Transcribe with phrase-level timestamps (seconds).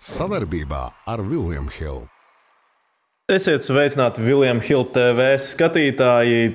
[0.00, 2.06] Savarbībā ar Vilniņu Hildu.
[3.30, 6.46] Esiet sveicināti Viljams Hilde TV skatītāji.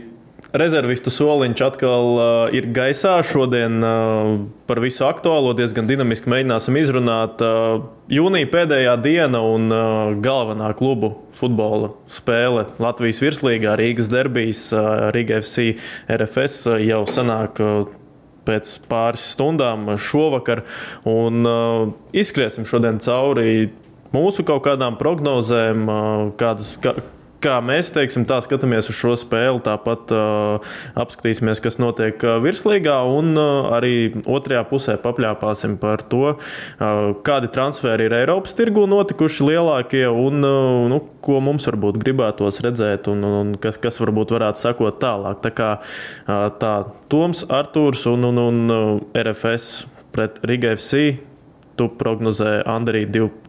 [0.56, 3.13] Rezervistu soliņš atkal uh, ir gaisā.
[3.27, 4.31] Šodien uh,
[4.66, 7.43] par visu aktuālo diezgan dinamiski mēģināsim izrunāt.
[7.45, 15.12] Uh, jūnija pēdējā diena un uh, galvenā klubu futbola spēle Latvijas virslīgā Rīgas derbijas uh,
[15.14, 15.75] Riga FC
[16.18, 17.62] RFS uh, jau sanāk.
[17.62, 18.02] Uh,
[18.46, 20.64] Pēc pāris stundām šovakar,
[21.09, 21.82] un uh,
[22.14, 23.71] izskriesim šodien cauri
[24.16, 26.96] mūsu kaut kādām prognozēm, uh, kādas, kā,
[27.46, 29.62] kā mēs teiksim, tā skatāmies uz šo spēli.
[29.66, 33.94] Tāpat uh, apskatīsimies, kas notiek virslīgā, un uh, arī
[34.26, 40.85] otrajā pusē papļāpāsim par to, uh, kādi transferi ir Eiropas tirgu notikuši lielākie un uh,
[40.91, 45.41] nu, ko mums varbūt gribētos redzēt, un, un kas, kas varbūt varētu sekot tālāk.
[45.46, 46.76] Tā kā uh, tā
[47.12, 48.84] Toms, Artūrs un, un, un uh,
[49.21, 49.85] RFS
[50.16, 51.21] pret Riga FC.
[51.76, 53.45] Tu prognozē Andrija 2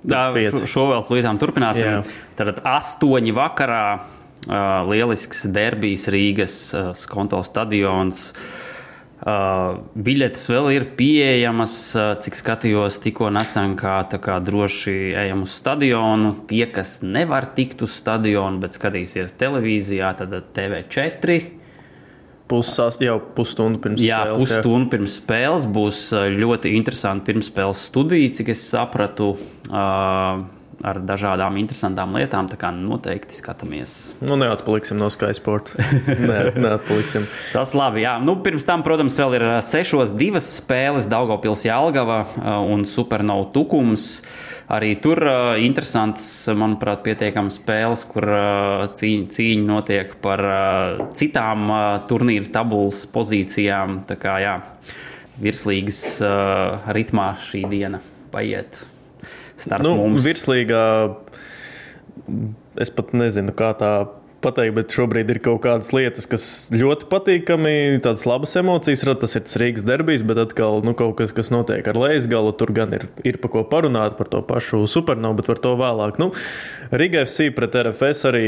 [0.00, 2.00] Tā, šo, šo vēl plītām turpināsim.
[2.00, 2.00] Jā.
[2.38, 4.56] Tad astoņi vakarā uh,
[4.88, 8.30] lielisks derbijs Rīgas uh, Skonto stadions.
[9.20, 15.58] Uh, biļetes vēl ir pieejamas, uh, cik skatījos tikko nesen, kā, kā droši ejam uz
[15.60, 16.32] stadionu.
[16.48, 21.59] Tie, kas nevar tikt uz stadionu, bet skatīsies televīzijā, tad TV4
[22.50, 24.44] Pussās jau pusstundu pirms jā, spēles.
[24.44, 24.92] Pusstundu jā.
[24.96, 26.06] pirms spēles būs
[26.36, 29.34] ļoti interesanti pirmspēles studija, cik es sapratu.
[29.70, 30.48] Uh,
[30.86, 32.48] ar dažādām interesantām lietām.
[32.50, 34.14] Tā kā noteikti skatāmies.
[34.24, 35.76] Nu, neatpaliksim no Sky Sports.
[36.30, 37.26] Nē, neatpaliksim.
[37.54, 38.04] Tas labi.
[38.06, 38.16] Jā.
[38.22, 42.22] Nu, pirms tam, protams, vēl ir sešos divas spēles- Daugopils Jālgava
[42.64, 44.22] un Supernova Tukums.
[44.70, 51.66] Arī tur uh, interesants, manuprāt, pietiekams spēles, kur uh, cīņa, cīņa notiek par uh, citām
[51.66, 54.04] uh, turnīra tabulas pozīcijām.
[54.06, 54.54] Tā kā jā,
[55.42, 57.98] virslīgas uh, ritmā šī diena
[58.30, 58.78] paiet
[59.60, 60.24] starp nu, mums.
[60.24, 60.84] Virslīgā
[62.80, 63.92] es pat nezinu, kā tā
[64.44, 67.74] pateikt, bet šobrīd ir kaut kādas lietas, kas ļoti patīkami,
[68.04, 69.22] tādas labas emocijas rada.
[69.24, 72.52] Tas ir tas Rīgas derbijs, bet atkal nu, kaut kas, kas notiek ar leisgalu.
[72.56, 76.20] Tur gan ir, ir par ko parunāt, par to pašu supernovu, bet par to vēlāk.
[76.22, 76.30] Nu,
[76.90, 78.46] Riga FC pret RFS arī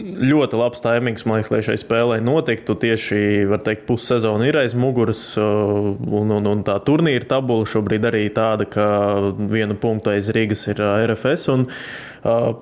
[0.00, 2.76] ļoti labs taimings, man liekas, lai šai spēlē notiktu.
[2.78, 3.20] Tieši,
[3.66, 5.90] teikt, pussezona ir aiz muguras, uh,
[6.20, 8.86] un, un, un tā turnīra tabula šobrīd arī tāda, ka
[9.50, 11.48] vienu punktu aiz Rīgas ir uh, RFS.
[11.56, 11.66] Un,
[12.22, 12.52] uh,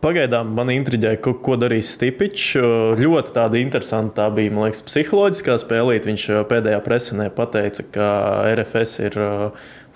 [0.00, 2.54] Pagaidām man intriģēja, ko, ko darīs Stipičs.
[3.00, 6.08] Ļoti tāda interesanta tā bija, man liekas, psiholoģiskā spēlīt.
[6.08, 8.06] Viņš pēdējā presenē pateica, ka
[8.54, 9.18] RFS ir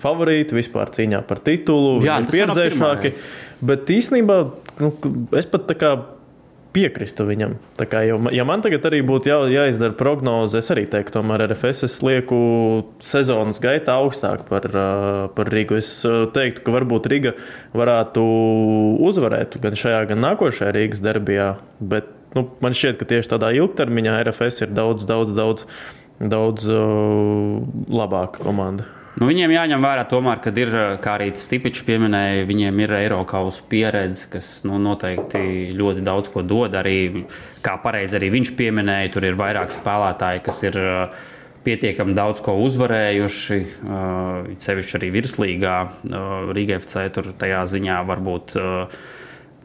[0.01, 1.97] favorīti vispār cīņā par titulu.
[2.05, 3.13] Jā, viņi ir pieredzējušāki.
[3.65, 4.37] Bet īstenībā
[4.83, 4.91] nu,
[5.39, 5.95] es pat tā kā
[6.75, 7.55] piekristu viņam.
[7.79, 11.45] Tā kā, jau, ja man tagad arī būtu jā, jāizdara prognoze, es arī teiktu, tomēr
[11.47, 12.39] RFS es lieku
[13.03, 14.67] sezonas gaitā augstāk par,
[15.37, 15.79] par Rīgu.
[15.79, 15.91] Es
[16.35, 17.35] teiktu, ka varbūt Riga
[17.75, 18.25] varētu
[19.07, 21.53] uzvarēt gan šajā, gan nākošajā Rīgas derbijā.
[21.79, 25.65] Bet nu, man šķiet, ka tieši tādā ilgtermiņā RFS ir daudz, daudz, daudz,
[26.19, 28.87] daudz uh, labāka komanda.
[29.15, 34.25] Nu, viņiem jāņem vērā, tomēr, ka ir, kā arī Stipičs pieminēja, viņiem ir Eiropas pieredze,
[34.33, 36.75] kas nu, noteikti ļoti daudz ko dod.
[36.75, 37.23] Arī,
[37.63, 40.79] kā pareizi arī viņš pieminēja, tur ir vairāk spēlētāji, kas ir
[41.63, 43.61] pietiekami daudz ko uzvarējuši.
[43.87, 45.77] Uh, sevišķi arī virslīgā
[46.51, 48.57] Riga FC tur tajā ziņā varbūt.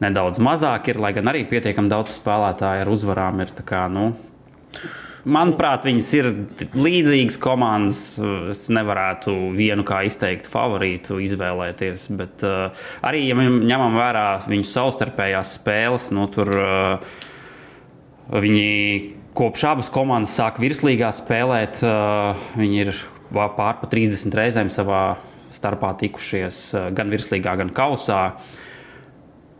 [0.01, 3.51] Nedaudz mazāk ir, lai gan arī pietiekami daudz spēlētāju ar uzvarām ir.
[3.67, 4.13] Kā, nu,
[5.21, 6.27] Manuprāt, viņas ir
[6.73, 7.99] līdzīgas komandas.
[8.49, 12.07] Es nevarētu vienu kā izteiktu favorītu izvēlēties.
[12.17, 17.19] Bet uh, arī, ja ņemam vērā viņu savstarpējās spēles, nu, tur uh,
[18.33, 18.71] viņi
[19.37, 22.95] kopš abas komandas sāk virslīgā spēlēt, uh, viņi ir
[23.31, 25.03] pār pa 30 reizēm savā
[25.53, 28.23] starpā tikušies uh, gan virslīgā, gan kausā.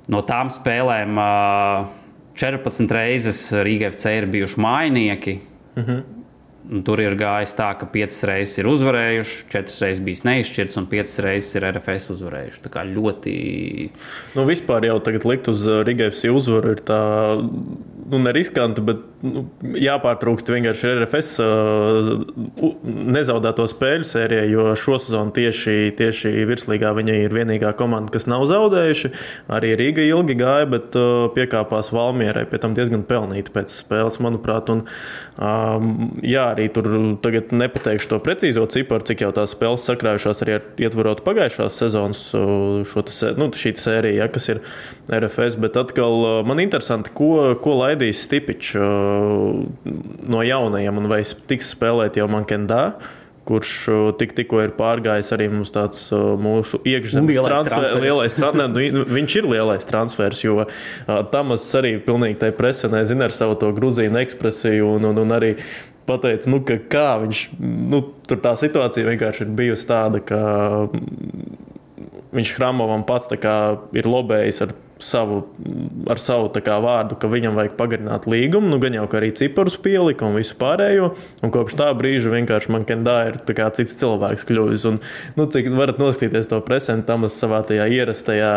[0.10, 1.86] No tām spēlēm uh,
[2.42, 5.38] 14 reizes Rīgā FC ir bijuši mājnieki,
[5.76, 6.21] Mm -hmm.
[6.72, 11.18] Tur ir gājis tā, ka piecas reizes ir uzvarējuši, četras reizes bijis neizšķirts un piecas
[11.26, 12.62] reizes ir RFS uzvarējuši.
[12.64, 13.34] Tā kā ļoti.
[14.38, 17.02] Nu, vispār jau tagad likt uz uh, Rigafs uzvaru ir tā,
[17.42, 19.44] nu, neriskanti, bet nu,
[19.84, 22.12] jāpārtrūkst vienkārši RFS uh,
[23.18, 28.46] nezaudēto spēļu sērijai, jo šo sezonu tieši, tieši virslīgā viņa ir vienīgā komanda, kas nav
[28.50, 29.12] zaudējuši.
[29.52, 34.72] Arī Rīga ilgi gāja, bet uh, piekāpās Valmierai, pie tam diezgan pelnīti pēc spēles, manuprāt.
[34.74, 34.86] Un,
[35.36, 35.92] um,
[36.24, 36.88] jā, arī tur
[37.24, 42.26] tagad nepateikšu to precīzo ciparu, cik jau tās spēles sakrājušās arī ar ietvarot pagājušās sezonas
[42.92, 44.62] šo te, nu, šī sērija, ja, kas ir
[45.12, 45.58] RFS.
[45.62, 52.30] Bet atkal man interesanti, ko, ko laidīs Stipičs no jaunajiem un vai tiks spēlēt jau
[52.32, 52.84] Mankendā
[53.48, 53.72] kurš
[54.20, 58.04] tik, tikko ir pārgājis arī mums tāds mūsu iekšzemes transfer, transfers.
[58.04, 58.94] lielais transfers.
[58.96, 60.66] Nu, viņš ir lielais transfers, jo
[61.34, 65.56] Tamas arī pilnīgi tai presē nezina ar savu to grūzīnu ekspresiju un, un, un arī
[66.08, 70.42] pateica, nu, ka kā viņš, nu, tur tā situācija vienkārši ir bijusi tāda, ka
[72.36, 73.30] viņš Hramovam pats
[73.98, 74.76] ir lobējis ar
[75.06, 75.42] savu,
[76.12, 78.70] ar savu kā, vārdu, ka viņam vajag pagarināt līgumu.
[78.72, 81.12] Nu, gan jau arī ciparus pielika un visu pārējo.
[81.44, 84.86] Un kopš tā brīža vienkārši man kendā ir kā, cits cilvēks kļuvis.
[84.90, 85.00] Un,
[85.38, 88.54] nu, cik varat noskatīties to prezentam savā tajā ierastajā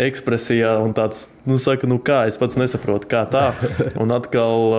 [0.00, 3.50] ekspresijā un tāds, nu, saka, nu kā, es pats nesaprotu, kā tā.
[4.02, 4.74] Un atkal,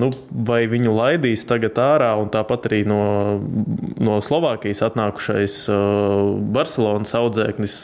[0.00, 0.08] nu,
[0.46, 3.00] vai viņu laidīs tagad ārā un tāpat arī no,
[4.02, 5.58] no Slovākijas atnākušais
[6.54, 7.76] Barcelonas audzēknis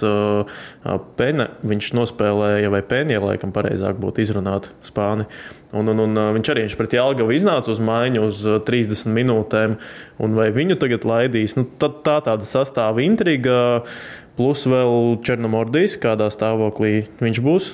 [1.19, 5.27] Pene, viņš nospēlē spēlēja, vai Pēnija, laikam, pareizāk būtu izrunāt spāni.
[5.73, 9.77] Un, un, un viņš arī viņš pret Jālgavu iznāca uz maiņu uz 30 minūtēm,
[10.19, 11.57] un vai viņu tagad laidīs?
[11.57, 13.85] Nu, tā, tā tāda sastāva intriga.
[14.41, 17.67] Plus vēl Černomordijs, kādā stāvoklī viņš būs.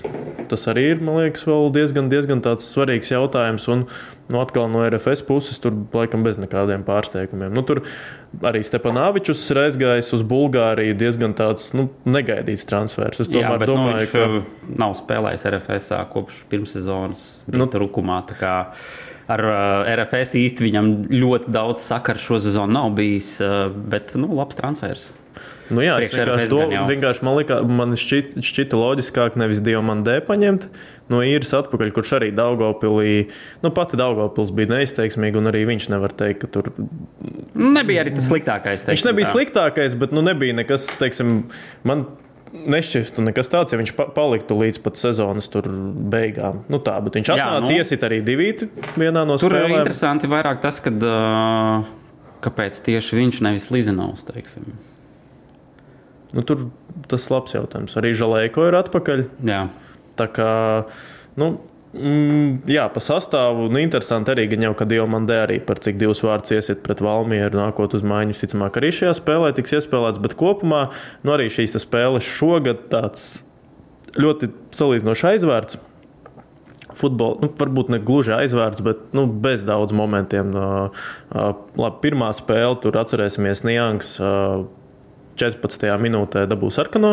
[0.50, 3.68] Tas arī ir, man liekas, diezgan, diezgan svarīgs jautājums.
[3.70, 7.54] Un nu, atkal no RFS puses tur laikam bez nekādiem pārsteigumiem.
[7.54, 7.84] Nu, tur
[8.42, 13.22] arī Stepanāvičs ir aizgājis uz Bulgāriju diezgan tāds nu, negaidīts transfers.
[13.22, 18.24] Es Jā, bet, domāju, nu, ka nav spēlējis RFS kopš pirmssezonas nu, trukumā.
[19.30, 24.34] Ar uh, RFS īsti viņam ļoti daudz sakaru šo sezonu nav bijis, uh, bet nu,
[24.34, 25.08] labs transfers.
[25.70, 30.68] Nu jā, es vienkārši, do, vienkārši man, likā, man šķita, šķita loģiskāk nevis Diamandē paņemt
[31.12, 33.28] no īres atpakaļ, kurš arī Daugopilī,
[33.64, 36.70] nu pati Daugopils bija neizteiksmīga, un arī viņš nevar teikt, ka tur.
[37.54, 38.86] Nebija arī tas sliktākais.
[38.86, 39.34] Teiksim, viņš nebija tā.
[39.34, 41.36] sliktākais, bet nu nebija nekas, teiksim,
[41.86, 42.06] man
[42.54, 46.62] nešķistu nekas tāds, ja viņš paliktu līdz pat sezonas beigām.
[46.72, 48.52] Nu tā, bet viņš atnāca, nu, iesit arī divi
[48.94, 49.42] vienā no spēlēm.
[49.42, 51.88] Tur ir interesanti vairāk tas, kad, uh,
[52.44, 54.70] kāpēc tieši viņš nevis Lizenovs, teiksim.
[56.34, 56.68] Nu, tur
[57.10, 57.94] tas labs jautājums.
[57.98, 59.24] Arī Žalēko ir atpakaļ.
[59.46, 59.62] Jā.
[60.18, 60.50] Tā kā,
[61.38, 61.50] nu,
[61.94, 66.24] mm, jā, pa sastāvu, nu, interesanti arī, gan jau, ka Diomandē arī par cik divus
[66.24, 70.86] vārdus iesiet pret Valmieru, nākot uz mājiņu, visticamāk, arī šajā spēlē tiks iespēlēts, bet kopumā,
[71.22, 73.36] nu, arī šīs spēles šogad tāds
[74.16, 75.78] ļoti salīdzinoši aizvērts
[76.96, 80.54] futbola, nu, varbūt ne gluži aizvērts, bet nu, bez daudz momentiem.
[80.56, 84.16] Uh, uh, labi, pirmā spēle, tur atcerēsimies Niangs.
[84.16, 84.64] Uh,
[85.38, 85.86] 14.
[86.02, 87.12] minūtē dabūs sarkano.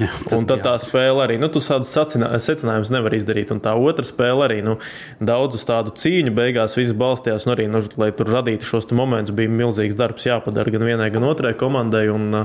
[0.00, 3.52] Jā, un tad tā spēle arī, nu, tu tādus secinājumus nevar izdarīt.
[3.52, 4.78] Un tā otra spēle arī, nu,
[5.20, 7.44] daudz uz tādu cīņu beigās viss balstījās.
[7.48, 11.28] Un arī, nu, lai tur radītu šos momentus, bija milzīgs darbs jāpadara gan vienai, gan
[11.28, 12.06] otrai komandai.
[12.12, 12.44] Un,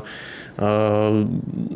[0.58, 1.20] Uh,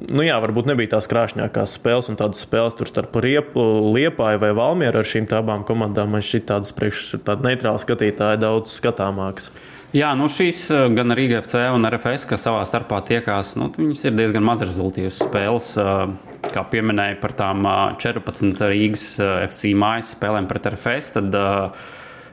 [0.09, 5.03] nu jā, varbūt nebija tās krāšņākās spēles, un tādas spēles tur starp Liepāju vai Valmieru
[5.03, 6.09] ar šīm abām komandām.
[6.15, 9.51] Man šķiet, tādas priekš tāda neitrāla skatītāja daudz skatāmākas.
[9.91, 14.05] Jā, nu šīs eh, gan Rīga FC un RFS, kas savā starpā tiekās, nu, viņas
[14.07, 15.73] ir diezgan mazrezultīvas spēles.
[15.81, 17.67] Eh, kā pieminēja par tām
[17.99, 19.03] 14 eh, Rīgas
[19.49, 21.35] FC mājas spēlēm pret RFS, tad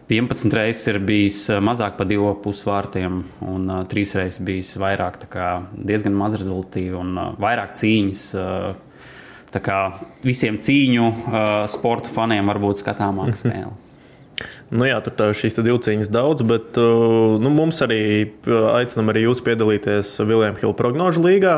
[0.08, 5.18] 11 reizes ir bijis mazāk par divu pusvārtiem, un uh, trīs reizes bijis vairāk.
[5.74, 7.12] Diezgan maz rezultātu un
[7.42, 8.22] vairāk cīņas.
[9.52, 9.82] Tā kā
[10.24, 13.87] visiem cīņu uh, sporta faniem var būt skatāmāka spēle.
[14.68, 19.24] Nu jā, tur tā, šīs divcīņas daudz, bet uh, nu, mums arī uh, aicinām arī
[19.24, 21.54] jūs piedalīties Viljams Hilda prognožu līgā.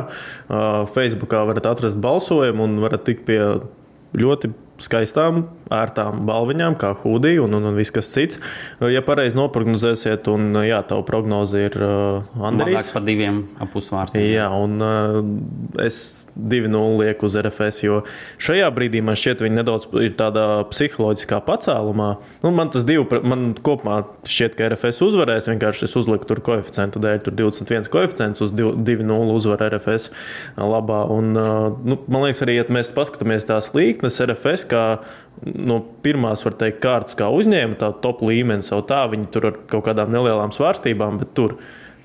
[0.47, 3.41] Uh, Facebookā varat atrast balsojumu un varat tikt pie
[4.15, 4.53] ļoti
[4.83, 8.41] skaistām, ērtām balviņām, kā hūdija un, un, un viss kas cits.
[8.91, 12.77] Ja pareizi noprognozēsiet, un jā, tā prognoze ir uh, Andrejs.
[12.77, 14.25] Mazāk par diviem apusvārtiem.
[14.27, 15.21] Jā, un uh,
[15.85, 18.01] es 2-0 lieku uz RFS, jo
[18.43, 22.11] šajā brīdī man šķiet, viņi nedaudz ir tādā psiholoģiskā pacēlumā.
[22.43, 27.03] Nu, man tas divi, man kopumā šķiet, ka RFS uzvarēs, vienkārši es uzliku tur koeficientu
[27.03, 30.11] dēļ, tur 21 koeficients uz 2-0 uzvaru RFS
[30.59, 31.05] labā.
[31.15, 34.85] Un, uh, nu, man liekas, arī, ja mēs paskatāmies tās līknes RFS, kā
[35.67, 39.61] no pirmās, var teikt, kārtas, kā uzņēma tā top līmeni savu tā, viņi tur ar
[39.71, 41.57] kaut kādām nelielām svārstībām, bet tur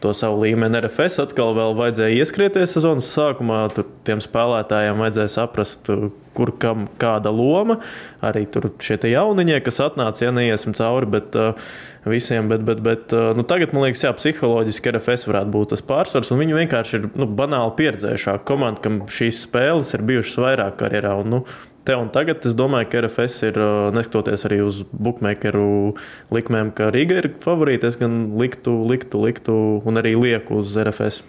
[0.03, 3.63] to savu līmeni RFS atkal vēl vajadzēja ieskrieties sezonas sākumā.
[3.75, 5.89] Tur tiem spēlētājiem vajadzēja saprast,
[6.35, 7.79] kur kam kāda loma.
[8.25, 11.69] Arī tur šie jauniņie, kas atnāca, ja neiesim cauri, bet uh,
[12.05, 12.49] visiem.
[12.51, 16.33] Bet, bet, bet uh, nu, tagad man liekas, jā, psiholoģiski RFS varētu būt tas pārsvars.
[16.35, 21.15] Viņi vienkārši ir nu, banāli pieredzējušāki komanda, kam šīs spēles ir bijušas vairāk karjerā.
[21.21, 21.41] Un, nu,
[21.85, 23.61] te un tagad es domāju, ka RFS ir,
[23.95, 25.95] neskatoties arī uz bookmakeru
[26.35, 27.89] likmēm, ka Riga ir favorīte.
[27.91, 31.23] Es gan liktu, liktu, liktu un arī lieku uz RFS.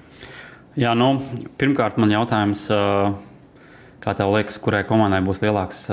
[0.77, 1.15] Jā, nu,
[1.57, 2.67] pirmkārt, man jautājums,
[4.07, 5.87] kā tev liekas, kurai komandai būs lielāks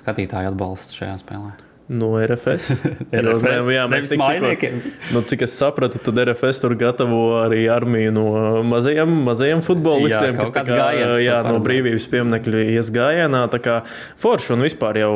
[0.00, 1.54] skatītāju atbalsts šajā spēlē?
[1.84, 2.70] No RFS.
[3.12, 4.78] RFS, jā, mēs tik, mājniekiem.
[4.80, 8.24] tikko, nu, cik es sapratu, tad RFS tur gatavo arī armiju no
[8.64, 13.44] mazajiem, mazajiem futbolistiem, Jā, kas kā, gājiens jā, no brīvības pieminekļa ies gājienā.
[13.52, 13.78] Tā kā
[14.24, 15.14] forši un vispār jau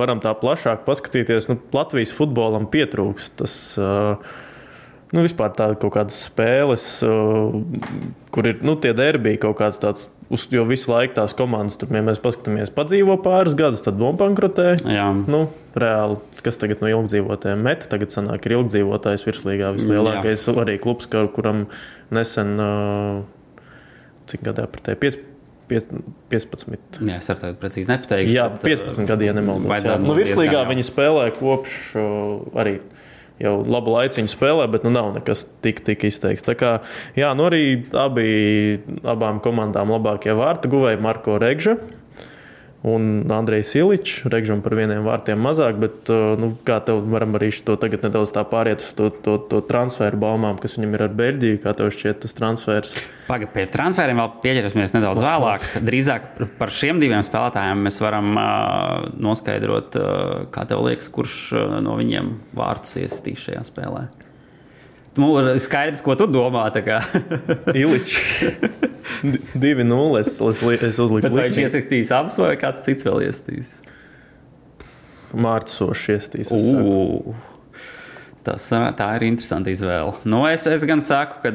[0.00, 1.50] varam tā plašāk paskatīties.
[1.52, 3.58] Nu, Latvijas futbolam pietrūks tas.
[3.76, 4.48] Uh,
[5.10, 6.84] Nu, vispār tādas kaut kādas spēles,
[8.30, 11.90] kur ir nu, tie derbiji kaut kāds tāds, uz, jo visu laiku tās komandas, tur,
[11.90, 14.76] ja mēs paskatāmies, padzīvo pāris gadus, tad nobankrotē.
[14.86, 15.08] Jā.
[15.26, 21.10] Nu, reāli, kas tagad no ilgdzīvotājiem met, tagad sanāk, ir ilgdzīvotājs virslīgā vislielākais arī klubs,
[21.10, 21.66] kuram
[22.14, 22.54] nesen,
[24.30, 25.26] cik gadā pretēji,
[25.70, 25.98] 5,
[26.30, 27.02] 15.
[27.06, 28.34] Jā, es ar tevi precīzi nepateikšu.
[28.34, 29.70] Jā, bet, 15 gadi, ja nemaldos.
[29.86, 29.98] Jā.
[30.02, 32.78] Nu, virslīgā viņi spēlē kopš uh, arī.
[33.40, 36.44] Jau labu laiciņu spēlē, bet nu, nav nekas tik, tik izteikts.
[36.44, 36.74] Tā kā,
[37.16, 37.62] jā, nu arī
[37.96, 38.26] abi,
[39.08, 41.78] abām komandām labākie vārtu guvēji Marko Regža
[42.82, 44.24] un Andrejs Iličs.
[44.32, 48.32] Regžam par vieniem vārtiem mazāk, bet uh, nu, kā tev varam arī to tagad nedaudz
[48.34, 51.60] tā pāriet uz to, to, to transferu baumām, kas viņam ir ar Beļģiju.
[51.64, 52.94] Kā tev šķiet tas transfers?
[53.28, 55.66] Pagaidām, pie transferiem vēl pieķersimies nedaudz vēlāk.
[55.86, 61.76] Drīzāk par šiem diviem spēlētājiem mēs varam uh, noskaidrot, uh, kā tev liekas, kurš uh,
[61.84, 64.08] no viņiem vārtus iesistīs šajā spēlē.
[65.18, 66.68] Nu, skaidrs, ko tu domā.
[67.82, 68.16] Iličs
[69.54, 70.20] 2-0.
[70.20, 73.78] Es, es, es uzliku Bet vai viņš iesaistīs abus, vai kāds cits vēl iesaistīs?
[76.50, 76.98] Saku.
[77.32, 77.48] Ugh.
[78.40, 80.14] Tas, tā ir interesanta izvēle.
[80.24, 81.50] Nu, es, es gan saku, ka,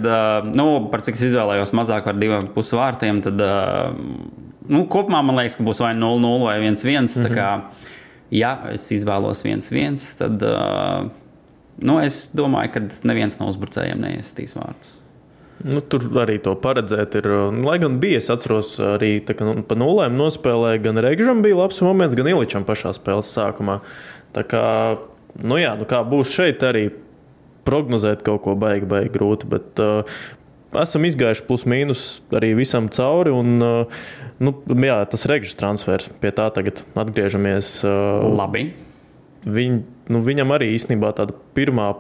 [0.46, 5.58] nu, par cik es izvēlējos mazāk par diviem pusi vārtiem, tad nu, kopumā man liekas,
[5.58, 6.86] ka būs vai 0-0 vai 1-1.
[6.86, 7.34] Mm -hmm.
[7.34, 7.50] Kā,
[8.30, 11.10] ja es izvēlos 1-1, tad ā,
[11.82, 14.94] nu, es domāju, ka neviens no uzbrucējiem neiesīs vārdus.
[15.66, 17.16] Nu, tur arī to paredzēt.
[17.18, 17.28] Ir,
[17.66, 21.80] lai gan bija, es atceros, arī ka nu, pa nulēm nospēlēja gan Regžam bija labs
[21.86, 23.80] moments, gan Iličam pašā spēles sākumā.
[24.36, 24.66] Tā kā,
[25.48, 26.90] nu jā, nu kā būs šeit arī
[27.66, 29.50] prognozēt kaut ko baigi, baigi grūti.
[29.56, 30.18] Bet, uh,
[30.76, 32.02] Esam izgājuši plus mīnus
[32.36, 33.32] arī visam cauri.
[33.32, 34.08] Un, uh,
[34.44, 34.52] nu,
[34.84, 37.78] jā, tas reģistrs transfers pie tā tagad atgriežamies.
[37.88, 38.68] Uh, Labi.
[39.46, 39.80] Viņ,
[40.12, 41.94] nu, viņam arī īstenībā tāda pirmā,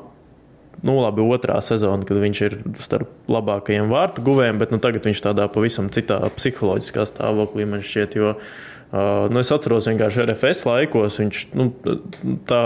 [0.85, 5.23] nu, labi, otrā sezona, kad viņš ir starp labākajiem vārtu guvējiem, bet nu, tagad viņš
[5.25, 8.17] tādā pavisam citā psiholoģiskā stāvoklī man šķiet.
[8.19, 11.71] Jo, uh, nu, es atceros vienkārši RFS laikos, viņš nu,
[12.49, 12.65] tā.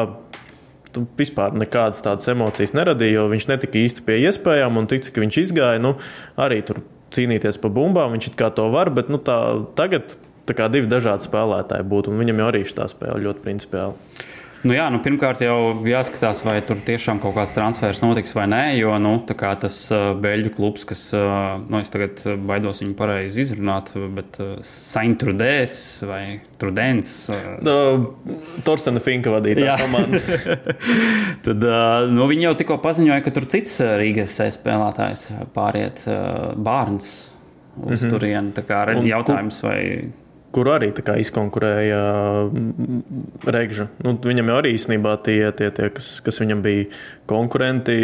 [0.90, 4.80] Tu vispār nekādas tādas emocijas neradīja, jo viņš netika īsti pie iespējām.
[4.82, 5.92] Un tik cik viņš izgāja, nu,
[6.34, 6.80] arī tur
[7.14, 8.90] cīnīties par bumbām, viņš it kā to var.
[8.98, 9.38] Bet nu, tā,
[9.78, 10.16] tagad
[10.50, 14.26] tā kā divi dažādi spēlētāji būtu, un viņam jau arī šī spēle ļoti principiāli.
[14.68, 18.64] Nu jā, nu pirmkārt jau jāskatās, vai tur tiešām kaut kāds transfers notiks vai nē.
[18.76, 23.46] Jo nu, tas uh, beļģu klubs, kas, uh, nu, es tagad uh, baidos viņu pareizi
[23.46, 25.78] izrunāt, bet Saint-Trudēs
[26.10, 26.22] vai
[26.60, 27.14] Trudens.
[27.64, 27.78] No,
[28.68, 30.20] Torstena Finka vadītā komanda.
[31.48, 31.68] Tad
[32.12, 36.04] nu, viņi jau tikko paziņoja, ka tur cits Rīgas spēlētājs pāriet
[36.60, 37.30] Bārns
[37.80, 38.10] uz mm -hmm.
[38.12, 38.58] turieni.
[38.58, 39.80] Tā kā redz jautājums, vai.
[40.50, 40.90] Kur arī
[41.22, 42.00] izkonkurēja
[42.50, 43.02] mm,
[43.54, 43.86] Regža.
[44.02, 46.88] Nu, viņam jau arī īstenībā tie, tie, tie kas, kas viņam bija
[47.30, 47.98] konkurenti,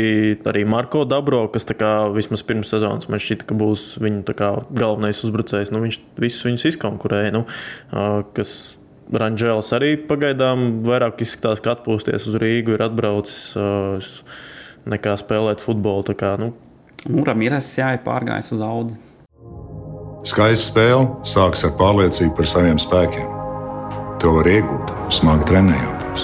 [0.45, 5.23] arī Marko Dabro, kas kā vismaz pirms sezonas man šķita, ka būs viņa kā galvenais
[5.25, 5.73] uzbrucējs.
[5.73, 7.33] Nu, viņš visus viņus izkonkurēja.
[7.33, 7.45] Nu,
[8.37, 8.75] kas
[9.05, 14.21] Ranžēls arī pagaidām vairāk izskatās, ka atpūsties uz Rīgu, ir atbraucis
[14.89, 16.15] nekā spēlēt futbolu.
[16.17, 16.53] Kā, nu,
[17.09, 18.97] Muram ir jāiet pārgājis uz audu.
[20.25, 23.27] Skaista spēle sākas ar pārliecību par saviem spēkiem.
[24.23, 26.23] To var iegūt, smagi trenējoties.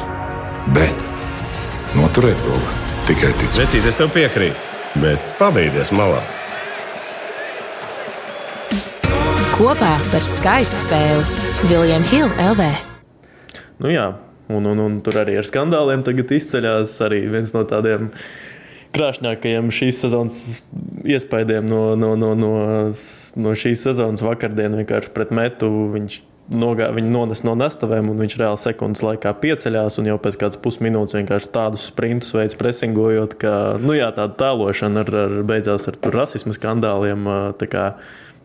[0.74, 1.04] Bet
[1.94, 3.60] noturēt to var tikai ticēt.
[3.62, 4.72] Vecīt, es tev piekrītu,
[5.04, 6.24] bet pabeigties malā.
[9.54, 12.70] Kopā par skaistu spēli Viljams Hilde LV.
[13.86, 14.08] Nu, jā,
[14.50, 18.10] un, un, un tur arī ar skandāliem tagad izceļas arī viens no tādiem
[18.96, 20.42] krāšņākajiem šīs sezonas
[21.08, 22.52] iespaidiem no, no, no, no,
[23.36, 25.70] no šīs sezonas vakardienas vienkārši pret metu.
[25.96, 26.20] Viņš
[26.52, 30.00] nogā, viņu nonesa no nastavēm, un viņš reāli sekundes laikā pieceļās.
[30.02, 35.06] Un jau pēc kādas pusminūtes vienkārši tādus sprintus veids presingojot, ka nu, jā, tāda tēlošana
[35.06, 37.32] ar, ar, beidzās ar rasismu skandāliem.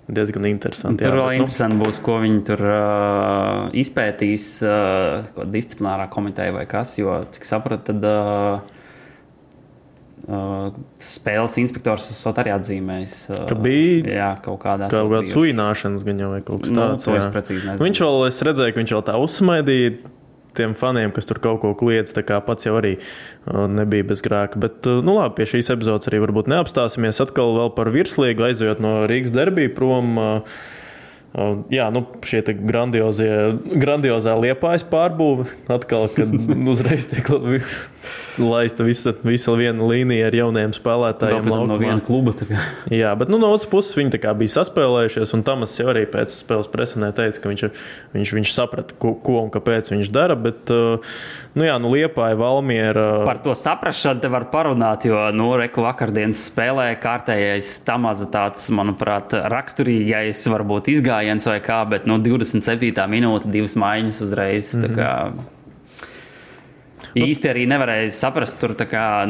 [0.07, 1.03] Diezgan interesanti.
[1.03, 6.55] Tur jā, vēl bet, nu, interesanti būs, ko viņi tur uh, izpētīs, uh, disciplinārā komiteja
[6.55, 6.93] vai kas.
[7.01, 8.76] Jo, cik sapratu, tad uh,
[10.29, 13.17] uh, spēles inspektors esot arī atzīmējis.
[13.31, 16.83] Uh, Ka bija jā, kaut kādā Kaut kāda suināšanas gan jau vai kaut kas Nu,
[16.83, 17.07] tāds.
[17.09, 17.83] to es precīzi nezinu.
[17.87, 19.97] Viņš vēl, es redzēju, ka viņš vēl tā uzsmaidīja
[20.57, 22.15] tiem faniem, kas tur kaut ko kliedz.
[22.17, 24.57] Tā kā pats jau arī uh, nebija bez grēka.
[24.63, 27.21] Bet, uh, nu labi, pie šīs epizodes arī varbūt neapstāsimies.
[27.25, 30.17] Atkal par virslīgu aizejot no Rīgas derbija prom.
[30.17, 30.59] Uh,
[31.69, 35.45] jā, nu, šie grandiozā liepājas pārbūve.
[35.69, 36.33] Atkal, kad
[36.73, 37.29] uzreiz tiek
[38.41, 41.51] laista visa, visa viena līnija ar jauniem spēlētājiem.
[41.69, 42.33] No viena kluba.
[42.93, 45.35] Jā, bet nu, no otras puses viņi bija saspēlējušies.
[45.37, 47.67] Un Tamas jau arī pēc spēles presenē teica, ka viņš,
[48.17, 50.39] viņš, viņš saprata, ko, ko un kāpēc viņš dara.
[50.41, 51.05] Bet, uh,
[51.53, 53.07] nu, jā, nu, liepāja Valmiera.
[53.29, 59.37] Par to saprašanu te var parunāt, jo, nu, reku vakardienas spēlē kārtējais Tamaza tāds, manuprāt,
[59.53, 62.95] raksturīgais varbūt izgājiens gājiens vai kā, bet nu, 27.
[63.11, 64.75] minūte, divas maiņas uzreiz.
[64.77, 65.45] Mm -hmm.
[67.17, 68.75] Īsti arī nevarēja saprast, tur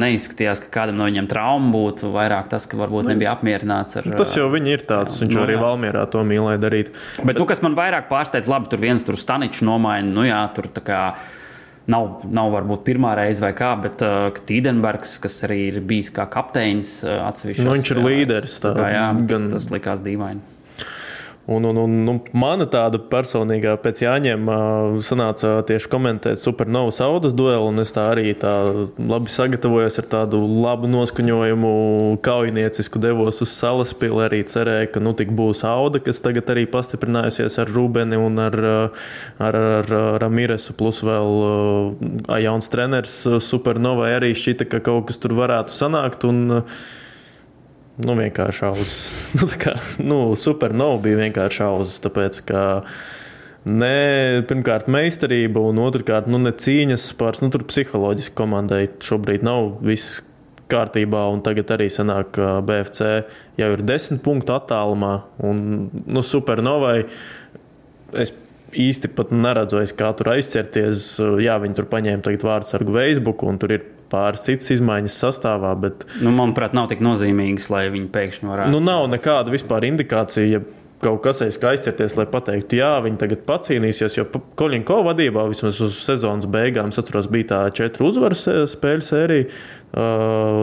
[0.00, 2.11] neizskatījās, ka kādam no viņiem trauma būtu.
[2.11, 4.17] Vairāk tas, ka varbūt nebija apmierināts ar to.
[4.19, 6.91] Tas jau ir tāds, jā, viņš no, arī Valmjerā to mīlēja darīt.
[6.91, 10.43] Bet, bet, nu, kas man vairāk pārsteidz, labi, tur viens tur staničs nomaina, nu jā,
[10.55, 10.67] tur.
[11.87, 16.26] Nav, nav varbūt pirmā reize vai kā, bet uh, Tīdenbergs, kas arī ir bijis kā
[16.26, 17.62] kapteinis uh, atsevišķi.
[17.62, 18.59] Nu, viņš ir līderis.
[18.59, 19.29] Tā, tā, jā, gan...
[19.29, 20.55] tas, tas likās dīvaini.
[21.47, 24.49] Un, un, un, un mana tāda personīgā pēc Jāņiem
[25.07, 28.50] sanāca tieši komentēt Supernovu saudas duelu, un es tā arī tā
[28.99, 31.71] labi sagatavojos ar tādu labu noskaņojumu,
[32.26, 36.67] kaujiniecisku devos uz salas pili, arī cerēju, ka nu tik būs auda, kas tagad arī
[36.67, 38.61] pastiprinājusies ar Rūbeni un ar,
[39.38, 39.95] ar, ar
[40.26, 41.31] Ramiresu, plus vēl
[42.43, 46.26] jauns treneris Supernovai arī šķita, ka kaut kas tur varētu sanākt.
[46.26, 46.65] Un,
[47.97, 48.97] Nu, vienkārši auzas.
[49.38, 52.62] nu, kā, nu, supernova bija vienkārši auzas, tāpēc, ka
[53.65, 59.79] ne, pirmkārt, meistarība, un otrkārt, nu, ne cīņas spārs, nu, tur psiholoģiski komandai šobrīd nav
[59.87, 60.21] viss
[60.69, 63.12] kārtībā, tagad arī sanāk, ka BFC
[63.61, 65.15] jau ir desmit punktu attālumā,
[65.47, 65.62] un,
[66.05, 66.99] nu, supernovai
[68.19, 68.35] es
[68.76, 71.15] īsti pat neredzu, kā tur aizķerties.
[71.41, 75.75] Jā, viņi tur paņēma tagad vārdu sargu Facebook, un tur ir pāris citas izmaiņas sastāvā.
[75.82, 78.75] Bet, nu, manuprāt, nav tik nozīmīgas, lai viņi pēkšņi varētu.
[78.75, 80.48] Nu, nav nekāda vispār indikācija.
[80.56, 80.64] Ja
[81.02, 84.16] kaut kas aizķerties, lai pateiktu, jā, viņi tagad pacīnīsies.
[84.18, 84.26] Jo
[84.58, 88.38] Koļinko vadībā vismaz uz sezonas beigām, es atceros, bija tā četru uzvaru
[88.70, 89.50] spēļu sērija.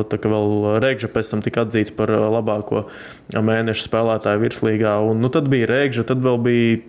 [0.09, 2.88] Tā kā vēl Rēgža pēc tam tika atzīts par labāko
[3.33, 4.97] mēneša spēlētāju virslīgā.
[5.09, 6.81] Un, nu, tad bija Rēgža, tad vēl bija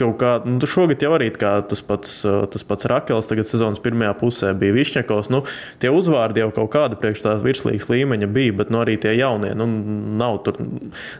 [0.00, 4.52] kaut kā, nu, šogad jau arī tas pats, tas pats Rakels, tagad sezonas pirmajā pusē
[4.58, 5.30] bija Višņakovs.
[5.32, 5.42] Nu,
[5.82, 9.52] tie uzvārdi jau kaut kāda priekš tās virslīgas līmeņa bija, bet nu, arī tie jaunie.
[9.58, 9.68] Nu,
[10.20, 10.60] nav, tur,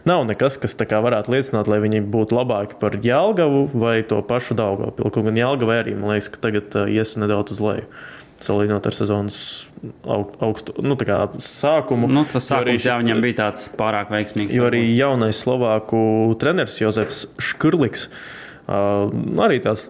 [0.09, 4.95] nav nekas, kas varētu liecināt, lai viņi būtu labāki par Jālgavu vai to pašu Daugavu.
[5.01, 7.87] Kaut gan Jālgavai arī, man liekas, ka tagad ies nedaudz uz leju
[8.41, 9.37] salīdzinot ar sezonas
[10.01, 10.95] augstu nu,
[11.45, 12.09] sākumu.
[12.09, 14.55] Nu, tas sākums, jā, viņam bija tāds pārāk veiksmīgs.
[14.57, 16.01] Jo arī jaunais Slovāku
[16.41, 18.07] treneris Jozefs Škurliks.
[18.07, 18.41] Uh,
[18.71, 19.89] arī tāds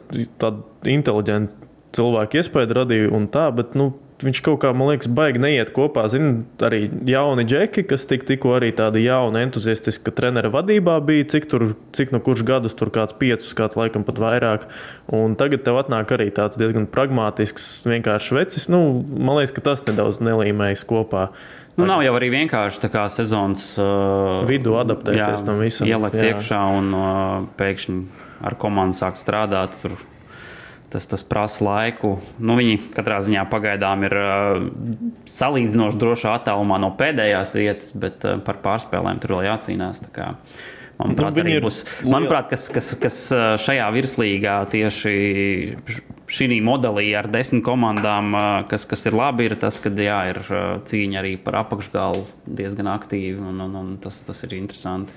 [0.88, 3.92] inteliģents cilvēku iespēja radīja un tā, bet nu,
[4.22, 6.06] viņš kaut kā, man liekas, baigi neiet kopā.
[6.12, 11.48] Zini, arī jauni džeki, kas tik, tikko arī tāda jauna, entuziastiska trenera vadībā bija, cik,
[11.52, 14.68] tur, cik no kurš gadus tur kāds piecus, kāds laikam pat vairāk.
[15.14, 18.70] Un tagad tev atnāk arī tāds diezgan pragmātisks, vienkāršs vecis.
[18.72, 21.32] Nu, man liekas, ka tas nedaudz nelīmējas kopā.
[21.80, 25.88] Nu, nav jau arī vienkārši tā kā sezonas uh, vidū adaptēties jā, tam visam.
[25.88, 29.76] Ielikt iekšā un uh, pēkšņi ar komandu sāk strādāt.
[29.84, 29.96] Tur
[30.92, 32.18] tas, tas prasa laiku.
[32.42, 34.66] Nu, viņi katrā ziņā pagaidām ir uh,
[35.32, 40.04] salīdzinoši drošā attālumā no pēdējās vietas, bet uh, par pārspēlēm tur vēl jācīnās.
[41.02, 43.22] Manuprāt, nu, būs, manuprāt kas, kas, kas
[43.64, 45.16] šajā virslīgā tieši
[46.32, 48.36] šī modelī ar desmit komandām,
[48.72, 50.40] kas, kas ir labi, ir tas, ka jā, ir
[50.88, 52.24] cīņa arī par apakšgalu
[52.60, 55.16] diezgan aktīvi, un, un, un tas, tas ir interesanti.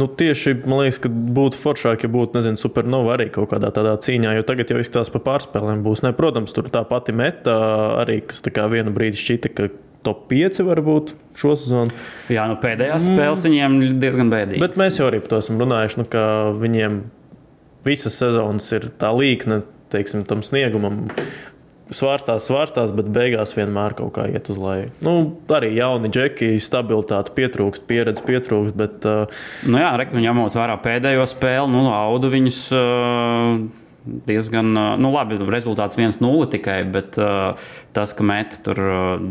[0.00, 3.94] Nu, tieši man liekas, ka būtu foršāk, ja būtu, nezinu, supernova arī kaut kādā tādā
[4.00, 6.04] cīņā, jo tagad jau izskatās pa pārspēlēm būs.
[6.06, 7.56] Ne, protams, tur tā pati meta
[8.02, 8.42] arī, kas
[8.72, 9.68] vienu brīdi šķita, ka
[10.04, 11.94] top 5 varbūt šo sezonu.
[12.32, 13.16] Jā, nu pēdējās mm.
[13.16, 14.62] spēles viņiem diezgan bēdīgas.
[14.62, 16.24] Bet mēs jau arī par to esam runājuši, nu, ka
[16.60, 17.00] viņiem
[17.84, 19.62] visas sezonas ir tā līkne,
[19.92, 21.04] teiksim, tam sniegumam.
[21.94, 24.88] Svārstās, svārstās, bet beigās vienmēr kaut kā iet uz leju.
[25.04, 25.14] Nu,
[25.52, 28.76] arī jauni džeki, stabilitāte pietrūkst, pieredze pietrūkst.
[28.78, 32.60] Bet, uh, nu jā, re, ņemot vērā pēdējo spēli, nu, audu viņus.
[32.72, 34.68] Uh, diezgan,
[35.00, 37.60] nu, labi, rezultāts 1-0 tikai, bet uh,
[37.96, 38.80] tas, ka met tur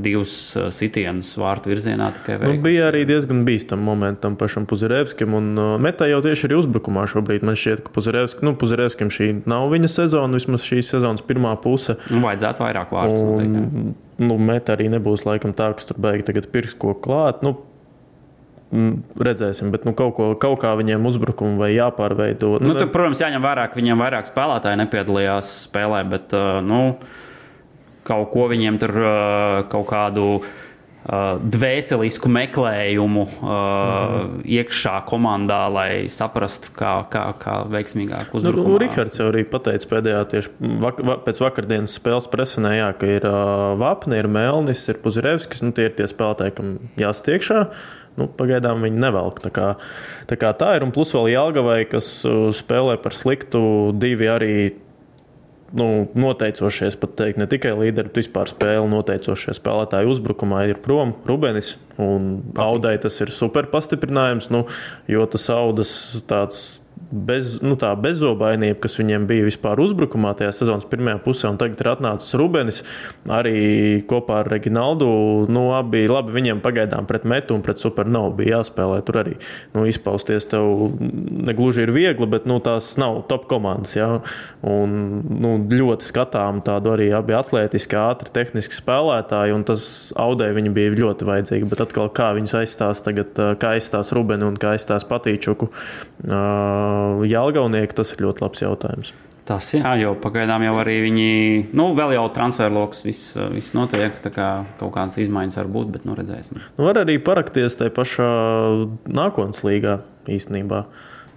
[0.04, 0.34] divus
[0.74, 2.58] sitienus vārtu virzienā, tikai veikus.
[2.58, 6.58] Nu, bija arī diezgan bīstams moments tam pašam Puzerevskim, un uh, metā jau tieši arī
[6.62, 7.46] uzbrukumā šobrīd.
[7.46, 12.00] Man šķiet, ka Puzerevskim, nu, Puzerevskim šī nav viņa sezona, vismaz šīs sezonas pirmā puse.
[12.10, 13.94] Nu, vajadzētu vairāk vārdu.
[14.24, 17.42] Nu, metā arī nebūs laikam tā, kas tur beigas tagad pirks ko klāt.
[17.46, 17.56] Nu,
[19.28, 22.56] redzēsim, bet nu, kaut, ko, kaut kā viņiem uzbrukumu vai jāpārveido.
[22.64, 26.84] Nu, tur, protams, jāņem vērā, ka viņiem vairāk spēlētāji nepiedalījās spēlē, bet uh, nu,
[28.08, 30.28] kaut ko viņiem tur uh, kaut kādu.
[30.42, 30.62] uh,
[31.04, 34.44] dvēselisku meklējumu uh, mm.
[34.58, 38.64] iekšā komandā, lai saprastu, kā, kā, kā veiksmīgāk uzvarēt.
[38.64, 43.10] Nu, Rihards jau arī pateica pēdējā tieši vak va pēc vakardienas spēles presenē, jā, ka
[43.18, 45.64] ir uh, Vapni, ir Melnis, ir Puzirevskis.
[45.66, 47.66] Nu, tie ir tie spēlētāji, kam jāstiekšā.
[48.20, 49.42] Nu, pagaidām viņi nevelk.
[49.44, 49.68] Tā kā,
[50.30, 50.86] tā kā tā ir.
[50.86, 52.10] Un plus vēl Jālgavai, kas
[52.60, 53.64] spēlē par sliktu,
[53.98, 54.56] divi arī
[55.74, 61.16] nu, noteicošies, pat teikt, ne tikai līderi, bet vispār spēle noteicošie spēlētāji uzbrukumā ir prom.
[61.26, 64.68] Rubenis un Audai tas ir super pastiprinājums, nu,
[65.10, 65.96] jo tas Audas
[66.30, 66.83] tāds
[67.14, 71.82] bez, nu, tā bezobainība, kas viņiem bija vispār uzbrukumā tajā sezonas pirmajā pusē, un tagad
[71.84, 72.82] ir atnācis Rubens
[73.30, 75.08] arī kopā ar Reginaldu.
[75.54, 79.02] Nu, abi labi, viņiem pagaidām pret metu un pret supernovu bija jāspēlē.
[79.06, 79.36] Tur arī
[79.76, 83.94] nu, izpausties tev negluži ir viegli, bet nu, tās nav top komandas.
[83.98, 84.10] Ja?
[84.66, 84.98] Un,
[85.30, 89.86] nu, ļoti skatām tādu arī abi atletiski, ātri, tehniski spēlētāji, un tas
[90.20, 91.70] audē viņi bija ļoti vajadzīgi.
[91.70, 95.70] Bet atkal, kā viņus aizstās tagad, kā aizstās Rubenu un kā aizstās Patīčuku.
[96.24, 99.14] Uh, Jālgaunieki, tas ir ļoti labs jautājums.
[99.44, 101.32] Tas jā, jo pagaidām jau arī viņi,
[101.76, 104.16] nu, vēl jau transferloks, viss, viss notiek.
[104.24, 106.62] Tā kā kaut kādas izmaiņas var būt, bet nu redzēsim.
[106.78, 108.30] Nu, var arī parakties tajā pašā
[109.12, 109.98] nākotnes līgā
[110.32, 110.86] īstenībā.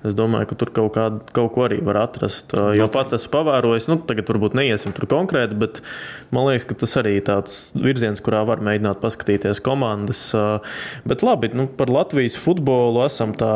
[0.07, 2.55] Es domāju, ka tur kaut, kā, kaut ko arī var atrast.
[2.77, 5.81] Jo pats esmu pavērojis, nu, tagad varbūt neiesim tur konkrēti, bet
[6.35, 10.29] man liekas, ka tas arī ir tāds virziens, kurā var mēģināt paskatīties komandas.
[11.09, 13.53] Bet labi, nu, par Latvijas futbolu esam tā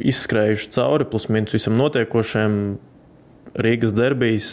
[0.00, 2.60] izskrējuši cauri plus minus visam notiekošajam.
[3.50, 4.46] Rīgas derbijas,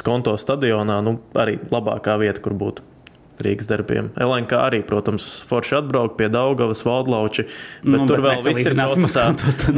[0.00, 2.80] Skonto stadionā, nu, arī labākā vieta, kur būt.
[3.44, 4.10] Rīgas darbiem.
[4.20, 7.46] LNK arī, protams, forši atbrauc pie Daugavas, Valdlauči.
[7.82, 9.24] Bet nu, tur bet vēl viss ir procesā.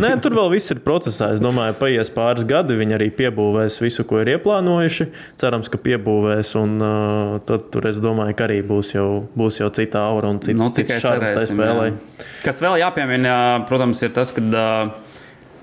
[0.04, 1.30] Nē, tur vēl viss ir procesā.
[1.36, 5.08] Es domāju, paies pāris gadi, viņi arī piebūvēs visu, ko ir ieplānojuši.
[5.40, 9.70] Cerams, ka piebūvēs, un uh, tad tur es domāju, ka arī būs jau, būs jau
[9.74, 11.88] cita aura un cits, nu, cits šāds tai spēlē.
[11.92, 12.28] Jā.
[12.42, 13.34] Kas vēl jāpiemina,
[13.70, 14.94] protams, ir tas, ka uh,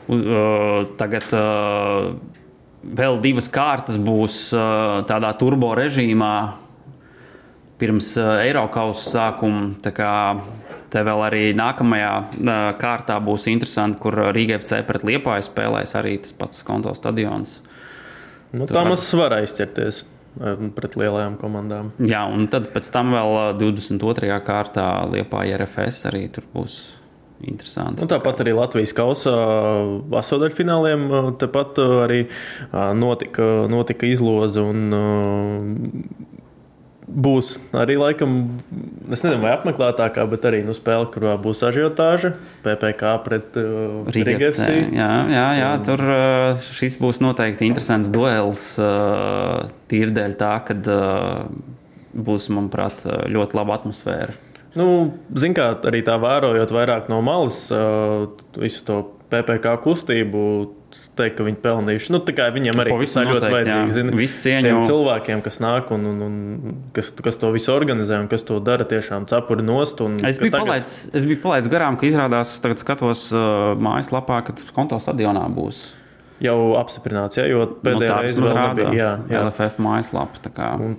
[0.10, 1.32] uh, tagad.
[1.36, 2.36] Uh,
[2.80, 6.36] Vēl divas kārtas būs uh, tādā turbo režīmā,
[7.80, 9.72] pirms uh, Eiropas sākuma.
[10.90, 16.18] Te vēl arī nākamajā uh, kārtā būs interesanti, kur Rīga FC pret Liepāju spēlēs arī
[16.24, 17.60] tas pats konto stadions.
[18.50, 20.06] Nu, tā mums var aizķerties
[20.76, 21.92] pret lielajām komandām.
[22.02, 24.32] Jā, un tad pēc tam vēl 22.
[24.46, 26.80] kārtā Liepāja RFS arī tur būs.
[27.40, 28.04] Interesanti.
[28.04, 29.32] Un tāpat arī Latvijas kausa
[30.20, 31.06] asodaļfināliem
[31.40, 32.26] tepat arī
[33.00, 34.60] notika, notika izloze.
[34.60, 34.92] Un,
[37.10, 38.36] būs arī laikam,
[39.10, 42.34] es nezinu, vai apmeklētākā, bet arī nu, spēle, kurā būs ažiotāža,
[42.66, 44.62] PPC pret uh, Rīgas.
[44.70, 48.64] Jā, jā, jā, tur uh, šis būs noteikti interesants duels.
[48.82, 51.46] Uh, tīri dēļ tā, ka uh,
[52.14, 54.38] būs, manuprāt, ļoti laba atmosfēra.
[54.78, 54.90] Nu,
[55.34, 58.30] Ziniet, kā arī tā vērojot vairāk no malas, uh,
[58.62, 59.02] visu to
[59.34, 60.44] PPC kustību,
[61.20, 62.14] teikt, ka viņi pelnījuši.
[62.16, 63.96] Nu, viņiem arī tas ir ļoti vajadzīgi.
[63.98, 64.30] Zini,
[64.66, 68.58] tiem cilvēkiem, kas nāk un, un, un kas, kas to visu organizē un kas to
[68.64, 70.02] dara tiešām cepuri nost.
[70.24, 70.66] Es biju, tagad...
[70.66, 75.46] palaidis, es biju palaidis garām, ka izrādās, tagad skatos uh, mājaslapā, ka tas konto stadionā
[75.54, 75.99] būs
[76.44, 78.92] jau apstiprināts, ja, jo pēdējā nu, reize vēl nebija.
[78.96, 79.42] Jā, jā.
[79.48, 80.52] LFF mājaslapa.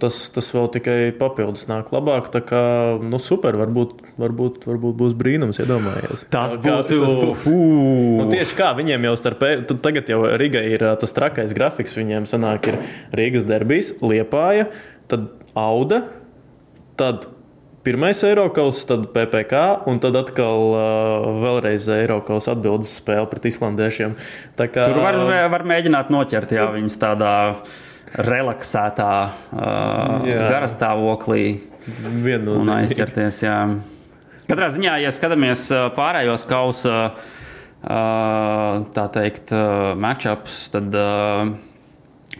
[0.02, 2.28] Tas, tas vēl tikai papildus nāk labāk.
[2.34, 2.62] Tā kā,
[3.02, 6.26] nu, super, varbūt, varbūt, varbūt būs brīnums, iedomājies.
[6.32, 7.00] Tas būtu.
[7.00, 7.56] Tas būtu
[8.20, 9.44] nu, tieši kā viņiem jau starp,
[9.80, 12.80] tagad jau Riga ir tas trakais grafiks, viņiem sanāk ir
[13.16, 14.68] Rīgas derbijas, Liepāja,
[15.10, 16.04] tad Auda,
[17.00, 17.26] tad
[17.86, 24.16] pirmais Eiropas, tad PPC, un tad atkal uh, vēlreiz Eiropas atbildes spēle pret islandiešiem.
[24.58, 25.20] Kā, Tur var,
[25.52, 27.32] var mēģināt noķert jā, viņus tādā
[28.26, 29.14] relaksētā,
[29.54, 31.44] uh, garastāvoklī
[32.58, 33.42] un aizķerties.
[33.46, 33.58] Jā.
[34.50, 40.94] Katrā ziņā, ja skatāmies pārējos kausa, uh, tā teikt, uh, matchups, tad.
[40.94, 41.58] Uh,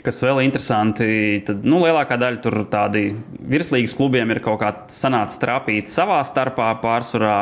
[0.05, 1.07] Kas vēl interesanti,
[1.45, 3.11] tad nu, lielākā daļa tur tādi
[3.53, 7.37] virslīgas klubiem ir kaut kā sanācis trāpīt savā starpā pārsvarā.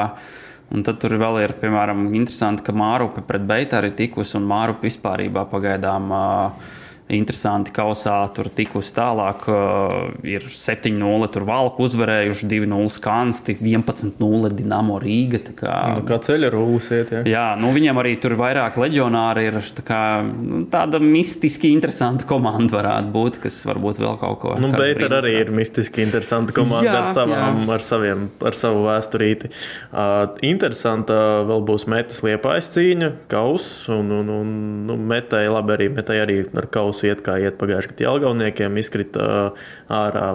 [0.75, 4.85] Un tad tur vēl ir, piemēram, interesanti, ka Mārupe pret Beitāru ir tikusi un Mārupe
[4.85, 6.75] vispār pagaidām uh,
[7.15, 9.45] interesanti kausā, tur tikusi tālāk.
[9.49, 15.41] Uh, ir 7-0, tur valku uzvarējuši 2-0 skansti, 11-0 Dinamo Rīga.
[15.59, 17.13] Kā, nu, kā ceļa rūs iet.
[17.15, 17.23] Ja?
[17.29, 22.77] Jā, nu viņiem arī tur vairāk leģionāri ir tā kā, nu, tāda mistiski interesanta komanda
[22.79, 24.55] varētu būt, kas varbūt vēl kaut ko.
[24.61, 27.71] Nu, Beiter arī ir mistiski interesanta komanda jā, ar, savām, jā.
[27.79, 29.53] ar, saviem, ar savu vēsturīti.
[29.89, 31.17] Uh, interesanta
[31.49, 34.55] vēl būs metas liepājas cīņa, kaus, un, un, un
[34.89, 38.79] nu, metai labi arī, metai arī ar kausu kausu iet, kā iet pagājušajā gadā Jālgauniekiem,
[38.79, 39.53] izkrita
[39.89, 40.27] ārā.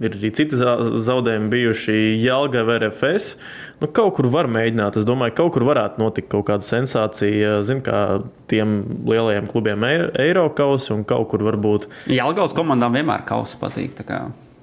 [0.00, 3.36] Ir arī citi zaudējumi bijuši Jālgava RFS.
[3.80, 4.96] Nu, kaut kur var mēģināt.
[5.00, 7.60] Es domāju, ka kaut kur varētu notikt kaut kāda sensācija.
[7.66, 11.88] Zinu, kā tiem lielajiem klubiem Eiropas un kaut kur varbūt.
[12.08, 13.96] Jālgavas komandām vienmēr kausa patīk.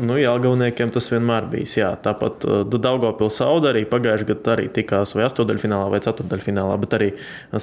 [0.03, 1.77] Nu, Jālgauniekiem tas vienmēr bijis.
[1.79, 1.93] Jā.
[2.03, 7.09] Tāpat uh, Daugopils Sauda arī pagājušajā gadā arī tikās vai astotdaļfinālā vai ceturtdaļfinālā, bet arī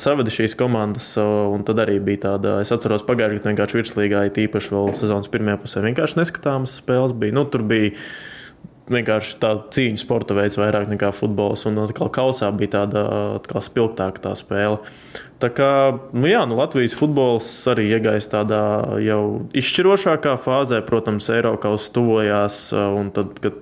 [0.00, 1.12] savada šīs komandas.
[1.20, 5.31] Uh, un tad arī bija tāda, es atceros, pagājušajā gadā vienkārši virslīgā, tīpaši vēl sezonas
[5.33, 7.37] pirmajā pusē, vienkārši neskatāmas spēles bija.
[7.37, 7.92] Nu, tur bija
[8.90, 11.64] vienkārši tāda cīņu sporta veids vairāk nekā futbols.
[11.70, 13.07] Un atkal kausā bija tāda
[13.38, 14.81] atkal spilgtāka tā spēle.
[15.40, 15.70] Tā kā
[16.12, 18.61] nu jā, nu Latvijas futbols arī iegājis tādā
[19.00, 19.22] jau
[19.57, 20.83] izšķirošākā fāzē.
[20.85, 23.57] Protams, Eiropas tuvojās, un tad, kad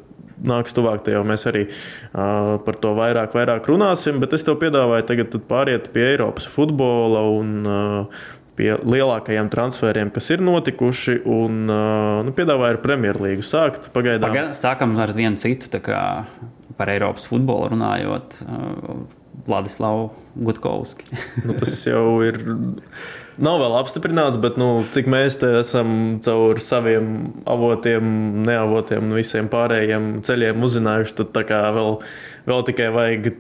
[0.45, 4.21] nāks tuvāk, tad jau mēs arī uh, par to vairāk, vairāk runāsim.
[4.23, 8.27] Bet es tev piedāvāju tagad pāriet pie Eiropas futbola un uh,
[8.59, 11.21] pie lielākajiem transferiem, kas ir notikuši.
[11.31, 13.91] Un, nu, piedāvāja ar Premjerlīgu sākt.
[13.95, 14.27] Pagaidām.
[14.27, 15.71] Paga, sākam ar vienu citu,
[16.79, 18.43] par Eiropas futbolu runājot.
[19.49, 21.09] Vladislavu Gutkovski.
[21.47, 22.41] nu, tas jau ir.
[23.39, 27.13] Nav vēl apstiprināts, bet nu, cik mēs te esam caur saviem
[27.47, 28.09] avotiem,
[28.49, 32.01] neavotiem un visiem pārējiem ceļiem uzzinājuši, tad tā kā vēl,
[32.51, 33.31] vēl tikai vajag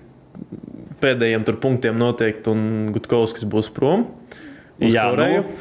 [1.02, 4.06] pēdējiem punktiem noteikt, un Gutkovskis būs prom.
[4.78, 5.42] Uz Jā, Koreju.
[5.42, 5.56] nu,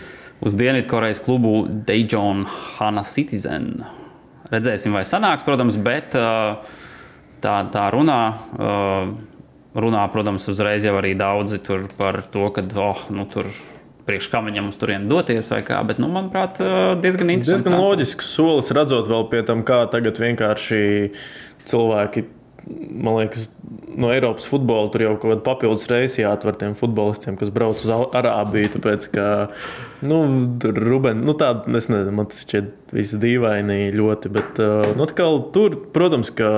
[0.45, 2.45] uz Dienvidkorejas klubu Daejeon
[2.77, 3.82] Hana Citizen.
[4.51, 8.21] Redzēsim, vai sanāks, protams, bet tā, tā runā.
[9.77, 11.60] Runā, protams, uzreiz jau arī daudzi
[11.97, 13.49] par to, ka oh, nu, tur
[14.08, 15.82] priekš kā viņam uz turieni doties, vai kā.
[15.86, 16.62] Bet, nu, manuprāt,
[17.03, 17.65] diezgan interesants.
[17.65, 20.80] Diezgan loģisks solis, redzot vēl pie tam, kā tagad vienkārši
[21.67, 22.23] cilvēki
[22.67, 23.47] man liekas,
[23.97, 27.91] no Eiropas futbola tur jau kaut kāda papildus reizes jāatver tiem futbolistiem, kas brauc uz
[27.91, 28.71] Arābiju.
[28.75, 29.27] Tāpēc, ka,
[30.08, 30.19] nu,
[30.62, 35.08] tur Ruben, nu, tāda, es nezinu, man tas šķiet visi dīvaini ļoti, bet, uh, nu,
[35.08, 36.49] atkal tur, protams, ka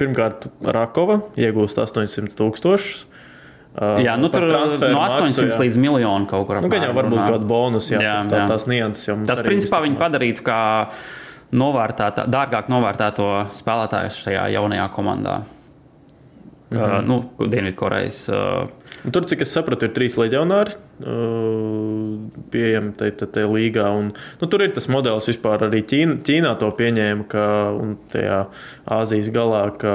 [0.00, 3.06] pirmkārt Rakova iegūst 800 tūkstošus.
[3.70, 6.58] Uh, jā, nu tur no 800 maksu, līdz miljonam kaut kur.
[6.58, 8.46] Nu, gan jau varbūt kāda bonus, jā, jā, tā, jā.
[8.50, 9.26] tās nianses.
[9.30, 10.58] Tas, principā, viņi padarītu kā
[11.56, 15.40] novērtētā, dārgāk novērtēto spēlētāju šajā jaunajā komandā.
[16.70, 16.98] -hmm.
[16.98, 18.28] uh, nu, Dienvidkorejas.
[18.28, 18.68] Uh,
[19.12, 22.18] Tur, cik es sapratu, ir trīs leģionāri uh,
[22.52, 23.86] pieejami tajā līgā.
[23.96, 27.44] Un, nu, tur ir tas modelis vispār arī Ķīna, Ķīnā to pieņēma, ka
[28.12, 28.42] tajā
[28.98, 29.94] Āzijas galā ka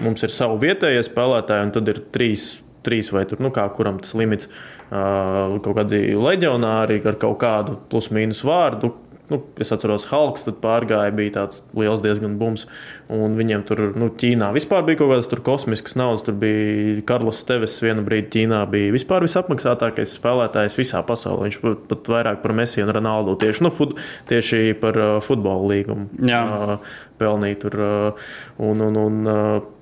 [0.00, 2.54] mums ir savi vietējie spēlētāji, un tad ir trīs.
[2.88, 7.74] Trīs vai tur, nu, kā kuram tas limits, uh, kaut kādi leģionāri ar kaut kādu
[7.90, 8.94] plus-mínus vārdu,
[9.30, 12.66] nu, es atceros, Halks pārgāja, bija tāds liels diezgan bums.
[13.12, 16.24] Un viņiem tur, nu, Ķīnā vispār bija kaut kādas kosmiskas naudas.
[16.26, 21.48] Tur bija Karls Steves, vienu brīdi Ķīnā bija vispār visapmaksātākais spēlētājs visā pasaulē.
[21.48, 23.96] Viņš pat, pat vairāk par Mesiju un Ronaldu tieši, nu, fut,
[24.30, 27.82] tieši par uh, futbola līgumu uh, pelnīja tur.
[27.82, 28.30] Uh,
[28.68, 29.74] un, un, un, uh,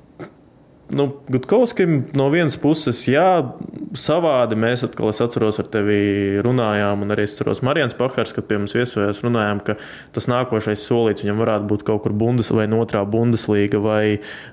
[0.90, 3.42] nu, Gutkovskim no vienas puses, jā,
[3.98, 5.98] savādi mēs atkal, es atceros, ar tevi
[6.44, 9.76] runājām, un arī es atceros Marijans Pahars, kad pie mums viesojās, runājām, ka
[10.14, 14.02] tas nākošais solīts viņam varētu būt kaut kur Bundes vai no otrā Bundeslīga vai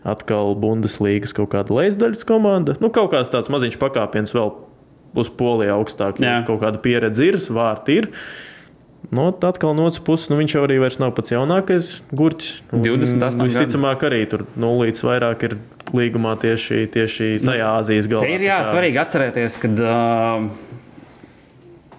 [0.10, 2.78] atkal Bundeslīgas kaut kāda leisdaļas komanda.
[2.82, 4.56] Nu, kaut kāds tāds maziņš pakāpiens vēl
[5.20, 8.10] uz polija augstāk, ja kaut kāda pieredze ir, vārti ir.
[9.12, 12.64] Nu, atkal no otras puses, nu, viņš jau arī nav pats jaunākais gurķis.
[12.72, 13.44] 28.
[13.50, 15.58] Visticamāk, arī tur nulīts vairāk ir
[15.94, 18.24] līgumā tieši, tieši tajā Āzijas galā.
[18.26, 20.48] Te ir jā, svarīgi atcerēties, ka uh,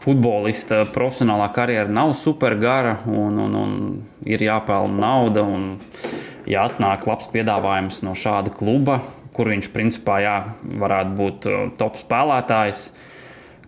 [0.02, 3.78] futbolista profesionālā karjera nav super gara un, un, un
[4.26, 5.44] ir jāpelna nauda.
[5.44, 5.74] Un,
[6.50, 9.02] ja atnāk labs piedāvājums no šāda kluba,
[9.36, 10.38] kur viņš principā jā,
[10.82, 13.10] varētu būt top spēlētājs, uh,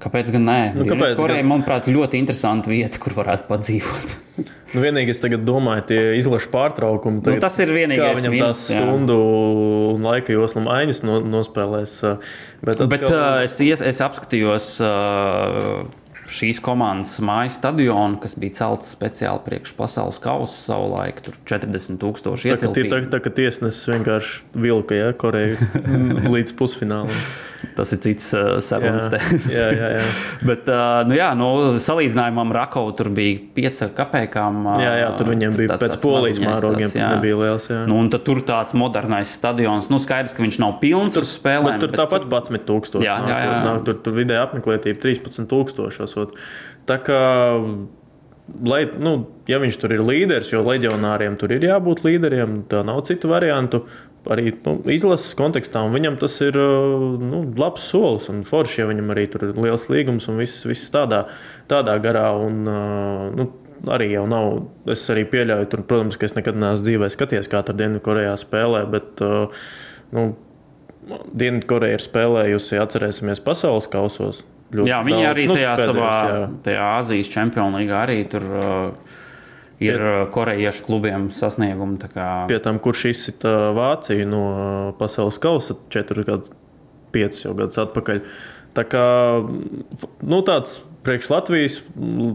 [0.03, 0.61] Kāpēc gan nē?
[0.77, 1.51] Nu, kāpēc, Koreja, gan...
[1.55, 4.17] manuprāt, ļoti interesanta vieta, kur varētu padzīvot.
[4.75, 7.23] nu, vienīgi es tagad domāju, tie izlaša pārtraukumi.
[7.25, 8.21] Tagad, nu, tas ir vienīgais.
[8.21, 9.17] Viņam tās stundu
[9.95, 11.99] un laika joslu maiņas no, nospēlēs.
[12.67, 13.15] Bet, bet kā...
[13.15, 14.75] uh, es, es apskatījos.
[14.85, 15.87] Uh,
[16.31, 22.53] šīs komandas mājas stadionu, kas bija celts speciāli priekš pasaules kausa savulaik, tur 40 tūkstoši
[22.53, 22.93] ietilpīgi.
[22.93, 25.59] Tā, tā, tā, ka tiesnesis vienkārši vilka ja, Koreju
[26.35, 27.27] līdz pusfinālam.
[27.77, 29.09] Tas ir cits uh, sarunas.
[29.51, 30.05] jā, jā, jā.
[30.49, 31.49] Bet, uh, nu, jā, nu,
[31.83, 34.63] salīdzinājumam Rakau tur bija 5 kapekām.
[34.65, 37.69] Uh, jā, jā, tur viņiem tur bija tāds, pēc polijas mārogiem, tāds, nebija liels.
[37.73, 37.83] Jā.
[37.89, 39.91] Nu, un tur tāds modernais stadions.
[39.93, 41.81] Nu, skaidrs, ka viņš nav pilns tur, uz spēlēm.
[41.83, 42.33] Tur tāpat tur...
[42.33, 43.09] 11 tūkstoši.
[43.09, 43.59] Jā, jā, jā.
[43.67, 46.16] Nāk, tur, tur vidēja apmeklētība 13 tūkstošos.
[46.87, 47.23] Tā kā
[48.67, 49.15] lai, nu,
[49.51, 53.87] ja viņš tur ir līderis, jo leģionāriem tur ir jābūt līderiem, tā nav citu variantu.
[54.27, 59.29] arī nu, izlases kontekstā, viņam tas ir nu, labs solis un forši, ja viņam arī
[59.31, 61.29] tur ir liels līgums un viss, viss tādā,
[61.71, 62.33] tādā garā.
[62.35, 62.65] Un,
[63.37, 63.47] nu,
[63.87, 64.65] arī jau nav.
[64.91, 68.83] Es arī pieļauju, tur, protams, ka es nekad neesmu dzīvē skatījies, kā tur Dienvidkorejā spēlē,
[68.91, 69.23] bet
[70.17, 70.27] nu,
[71.07, 74.43] Dienvidkoreja ir spēlējusi, atcerēsimies, pasaules kausos.
[74.75, 75.31] Jā, viņi daudz.
[75.31, 76.41] arī nu, tajā pēdējos, savā jā.
[76.67, 78.51] tajā Azijas čempionu līgā arī tur.
[78.51, 79.23] Uh,
[79.83, 81.99] ir Pie, korejiešu klubiem sasniegumi.
[82.09, 82.29] Kā...
[82.49, 84.45] Pie tam, kurš izsita Vāciju no
[84.97, 86.55] pasaules kausa četrus gadus,
[87.13, 88.23] piecus jau gadus atpakaļ.
[88.77, 89.05] Tā kā
[89.45, 91.81] nu, tāds priekš Latvijas,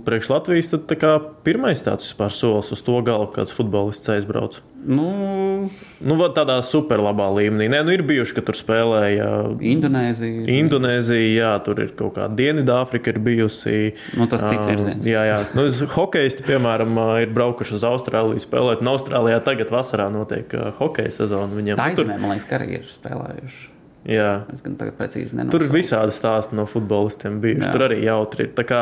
[0.07, 4.61] priekš Latvijas tad, tā kā, pirmais tāds vispār solis uz to galvu, kāds futbolists aizbrauc.
[4.81, 5.69] Nu,
[6.01, 7.67] nu tādā superlabā līmenī.
[7.69, 9.27] Nē, nu, ir bijuši, ka tur spēlēja
[9.71, 10.45] Indonēzija.
[10.55, 13.75] Indonēzija, jā, tur ir kaut kāda Dienvidāfrika, ir bijusi.
[14.17, 15.05] Nu, tas cits virziens.
[15.05, 15.41] Jā, jā.
[15.57, 18.81] Nu, hokeisti, piemēram, ir braukuši uz Austrāliju spēlēt.
[18.81, 21.51] Un Austrālijā tagad vasarā notiek hokeja sezona.
[21.53, 22.25] Viņiem tā izmē, tur...
[22.25, 23.80] man liekas, ka arī ir spēlējuši.
[24.09, 24.47] Jā.
[24.49, 25.53] Es gan tagad precīzi nenosaucu.
[25.53, 27.67] Tur ir visādi stāsti no futbolistiem bijuši.
[27.67, 27.73] Jā.
[27.75, 28.53] Tur arī jautri ir.
[28.57, 28.79] Tā kā,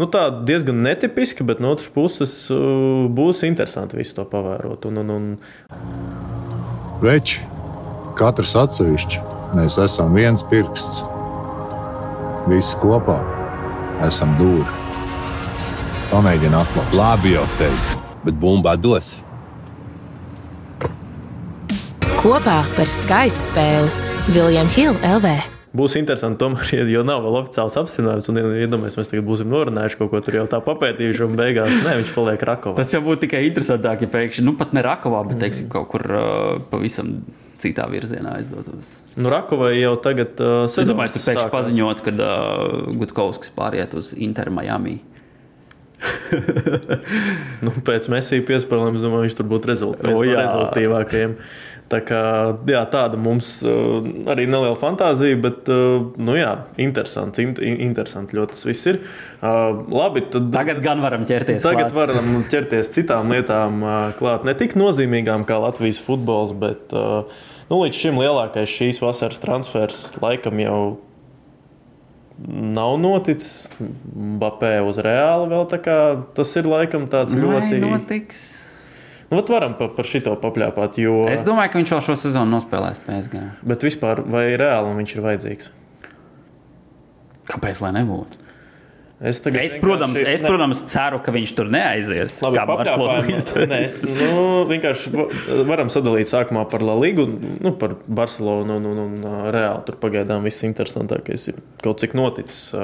[0.00, 4.88] nu, tā diezgan netipiski, bet no otras puses uh, būs interesanti visu to pavērot.
[4.90, 5.28] Un, un, un...
[7.04, 7.44] Veči,
[8.18, 9.20] katrs atsevišķi,
[9.54, 11.04] mēs esam viens pirksts.
[12.50, 13.20] Visi kopā
[14.06, 14.66] esam dūri.
[16.10, 16.98] Pamēģini atklāt.
[16.98, 19.14] Labi jau teicu, bet bumba dos.
[22.18, 25.28] Kopā par skaistu spēli Viljams Hilde LV.
[25.76, 28.26] Būs interesanti, tomēr, jo nav vēl oficiāls apstiprinājums.
[28.32, 31.92] Un, iedomājieties, mēs tagad būsim norunājuši kaut ko tur jau tā papētījuši, un beigās ne,
[32.00, 32.74] viņš paliek Rakovā.
[32.80, 36.02] Tas jau būtu tikai interesantāk, ja pēkšņi, nu pat ne Rakovā, bet teiksim, kaut kur
[36.10, 37.20] uh, pavisam
[37.62, 38.96] citā virzienā aizdotos.
[39.14, 40.80] Nu, Rakovai jau tagad uh, sezonas.
[40.80, 44.98] Es domāju, ka pēkšņi paziņot, ka uh, Gutkovskis pāriet uz Inter Miami.
[47.64, 51.38] nu, pēc Mēsija piespēlēm, es domāju, viņš tur būtu rezultātīvākajiem.
[51.86, 52.20] Tā kā,
[52.66, 56.50] jā, tāda mums uh, arī neliela fantāzija, bet uh, nu, jā,
[56.82, 58.98] interesants, in, interesanti ļoti tas viss ir.
[59.38, 61.62] Uh, labi, tad, tagad gan varam ķerties.
[61.62, 61.98] Tagad klāt.
[62.00, 64.42] varam ķerties citām lietām uh, klāt.
[64.48, 67.22] Ne tik nozīmīgām kā Latvijas futbols, bet uh,
[67.70, 70.80] nu, līdz šim lielākais šīs vasaras transfers laikam jau
[72.44, 73.66] nav noticis.
[74.40, 75.98] Bapē uz reāli vēl tā kā
[76.36, 77.82] tas ir laikam tāds Vai ļoti.
[77.82, 78.46] Notiks?
[79.26, 81.00] Nu, varam par, par šito papļāpāt.
[81.02, 81.24] Jo...
[81.32, 83.42] Es domāju, ka viņš vēl šo sezonu nospēlēs PSG.
[83.66, 85.70] Bet vispār, vai reāli viņš ir vajadzīgs?
[87.50, 88.45] Kāpēc lai nebūtu?
[89.16, 92.34] Es, es, protams, es, protams, ceru, ka viņš tur neaizies.
[92.44, 92.58] Labi,
[93.70, 95.12] Nē, es, nu, vienkārši
[95.64, 99.86] varam sadalīt sākumā par La Ligu, nu, par Barcelonu un, un, un Reāli.
[99.88, 102.74] Tur pagaidām viss interesantākais ir kaut cik noticis.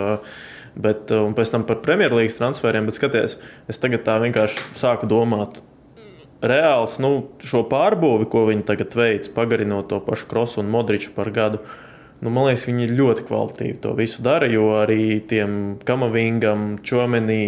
[0.72, 3.36] Bet, un pēc tam par Premjerlīgas transferiem, bet skaties,
[3.68, 5.60] es tagad tā vienkārši sāku domāt,
[6.40, 7.12] reāls nu,
[7.44, 11.60] šo pārbūvi, ko viņi tagad veic, pagarinot to pašu krosu un modriču par gadu.
[12.22, 17.42] Nu, man liekas, viņi ļoti kvalitīvi to visu dara, jo arī tiem Kamavingam, Čomenī,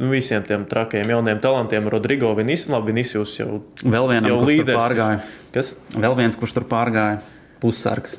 [0.00, 4.78] nu, visiem tiem trakiem, jauniem talantiem, Rodrigo Vinicius, Vinicius jau, Vēl vienam, jau līderis.
[4.78, 5.20] Pārgāja.
[5.54, 5.76] Kas?
[5.94, 7.20] Vēl viens, kurš tur pārgāja,
[7.62, 8.18] pussargs.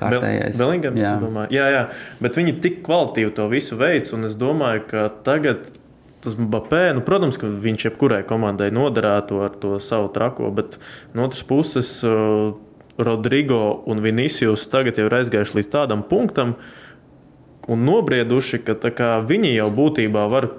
[0.00, 0.56] Kārtējais.
[0.56, 1.12] Belingams, jā.
[1.52, 1.82] jā, jā,
[2.24, 5.68] bet viņi tik kvalitīvi to visu veic, un es domāju, ka tagad
[6.24, 10.76] tas Mbappé, nu, protams, ka viņš jebkurai komandai noderētu ar to savu trako, bet
[11.16, 12.52] no otras puses uh,
[13.06, 16.56] Rodrigo un Vinicius tagad jau ir aizgājuši līdz tādam punktam
[17.70, 20.50] un nobrieduši, ka kā, viņi jau būtībā var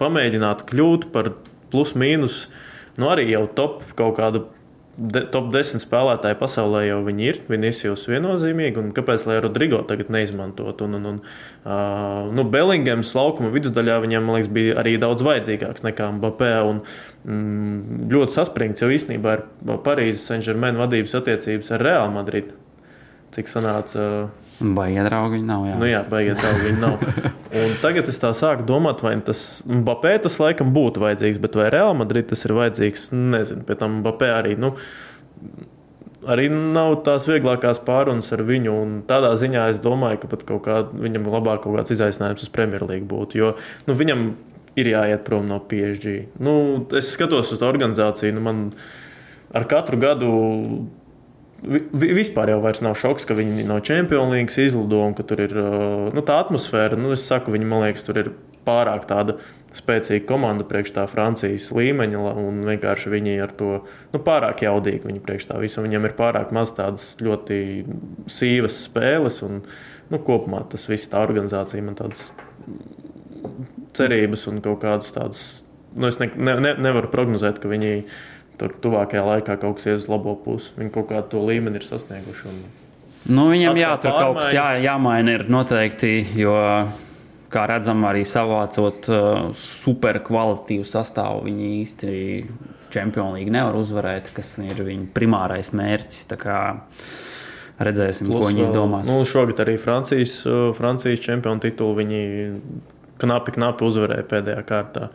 [0.00, 1.32] pamēģināt kļūt par
[1.72, 2.46] plus-mínus,
[3.00, 4.46] nu, arī jau top kaut kādu
[4.96, 7.40] de, top 10 spēlētāji pasaulē jau viņi ir.
[7.50, 10.84] Vinicius viennozīmīgi, un kāpēc lai Rodrigo tagad neizmantot?
[10.84, 11.20] Un, un, un,
[11.64, 16.52] uh, nu, Bellingams laukuma vidusdaļā viņam liekas, bija arī daudz vajadzīgāks nekā Mbappé.
[16.68, 16.82] Un,
[17.24, 19.46] mm, ļoti saspringts jau īstenībā ir
[19.86, 22.52] Parīzes Saint-Germain vadības attiecības ar Real Madrid.
[23.32, 24.08] Cik sanāca?
[24.28, 25.66] Uh, Baigi draugi viņi nav.
[25.66, 27.06] Jā, nu, jā baigi draugi viņi nav.
[27.62, 31.70] Un tagad es tā sāku domāt, vai tas Mbappé tas laikam būtu vajadzīgs, bet vai
[31.74, 33.66] Real Madrid tas ir vajadzīgs, nezinu.
[33.68, 34.56] Pēc tam Mbappé arī.
[34.60, 34.74] Nu,
[36.22, 38.76] Arī nav tās vieglākās pārunas ar viņu.
[39.08, 43.40] Tādā ziņā es domāju, ka pat kā, viņam labāk kaut kāds izaicinājums uz Premjerlīgu būtu.
[43.40, 43.48] Jo
[43.88, 44.28] nu, viņam
[44.78, 46.14] ir jāiet prom no PSG.
[46.38, 46.54] Nu,
[46.94, 48.36] es skatos uz to organizāciju.
[48.36, 48.62] Nu, man
[49.50, 50.30] ar katru gadu
[51.62, 55.52] Vispār jau nav šoks, ka viņi no Champions League izlido un ka tur ir
[56.10, 56.98] nu, tā atmosfēra.
[56.98, 58.32] Nu, es saku, viņi man liekas, tur ir
[58.66, 59.36] pārāk tāda
[59.76, 63.70] spēcīga komanda priekš tā Francijas līmeņa, un vienkārši viņi ar to
[64.12, 65.84] nu, pārāk jaudīgi viņi priekš tā visu.
[65.84, 67.60] Viņiem ir pārāk maz tādas ļoti
[68.30, 72.26] sīvas spēles, un nu, kopumā tas viss tā organizācija man tādas
[73.96, 75.46] cerības un kaut kādas tādas.
[75.92, 78.06] Nu, es ne, ne, nevaru prognozēt, ka viņi
[78.62, 80.70] tur tuvākajā laikā kaut kas ies uz labo pusi.
[80.78, 82.50] Viņi kaut kādu to līmeni ir sasnieguši.
[82.50, 82.60] Un...
[83.32, 84.84] Nu, viņam jā, tur kaut kas jā, pārmaiņas.
[84.86, 86.54] jāmaina ir noteikti, jo,
[87.52, 89.26] kā redzam, arī savācot uh,
[89.58, 92.14] superkvalitīvu sastāvu, viņi īsti
[92.92, 96.26] Champions League nevar uzvarēt, kas ir viņa primārais mērķis.
[97.82, 99.08] Redzēsim, Plus, ko viņi izdomās.
[99.10, 102.24] Nu, šogad arī Francijas, uh, Francijas čempionu titulu viņi
[103.22, 105.08] knapi, knapi uzvarēja pēdējā kārtā.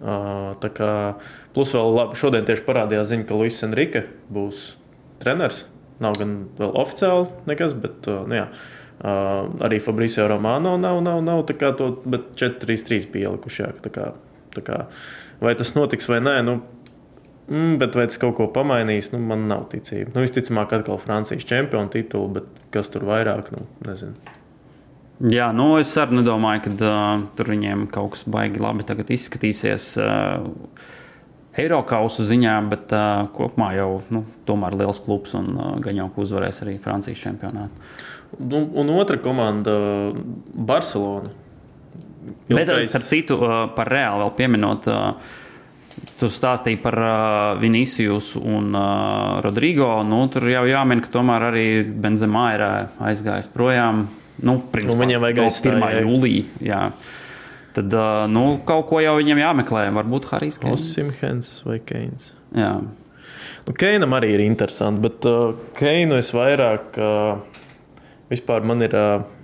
[0.00, 0.50] Uh,
[1.54, 4.74] plus vēl labi, šodien tieši parādījās ziņa, ka Luis Enrique būs
[5.22, 5.64] treneris.
[6.00, 11.20] Nav gan vēl oficiāli nekas, bet uh, nu, jā, uh, arī Fabricio Romano nav, nav,
[11.26, 13.62] nav tā kā to, bet 4-3-3 bija ielikuši.
[13.66, 14.10] Jā, tā kā,
[14.56, 14.82] tā kā,
[15.42, 16.56] vai tas notiks vai nē, nu,
[17.50, 20.14] mm, bet vai tas kaut ko pamainīs, nu, man nav ticība.
[20.14, 24.38] Nu, visticamāk, atkal Francijas čempionu titulu, bet kas tur vairāk, nu, nezinu.
[25.28, 29.90] Jā, nu es arī nedomāju, ka uh, tur viņiem kaut kas baigi labi izskatīsies.
[30.00, 30.48] Uh,
[31.60, 36.62] Eirokausu ziņā, bet uh, kopumā jau nu, tomēr liels klubs un uh, gan jau uzvarēs
[36.64, 37.90] arī Francijas čempionātu.
[38.38, 39.74] Nu, un otra komanda-
[40.70, 41.30] Barcelona.
[42.50, 44.90] Bet Ilgais- ar citu uh, par reāli vēl pieminot.
[44.90, 45.36] Uh,
[46.20, 49.88] Tu stāstīji par uh, Vinicius un uh, Rodrigo.
[50.06, 52.62] Nu, tur jau jāmin, ka tomēr arī Benzemā ir
[53.10, 54.06] aizgājis projām.
[54.40, 55.82] Nu, principā, Nu, viņiem vajag no aizstājēju.
[55.82, 56.06] 1.
[56.06, 56.80] jūlijā.
[57.76, 57.94] Tad
[58.32, 59.84] nu, kaut ko jau viņam jāmeklē.
[59.94, 60.88] Varbūt Harijs Keins.
[60.90, 62.32] Osimhens vai Keins.
[62.56, 62.72] Jā.
[63.66, 67.60] Nu, Keinam arī ir interesanti, bet uh, Keinu es vairāk uh,
[68.32, 68.96] vispār man ir.
[68.96, 69.36] Uh,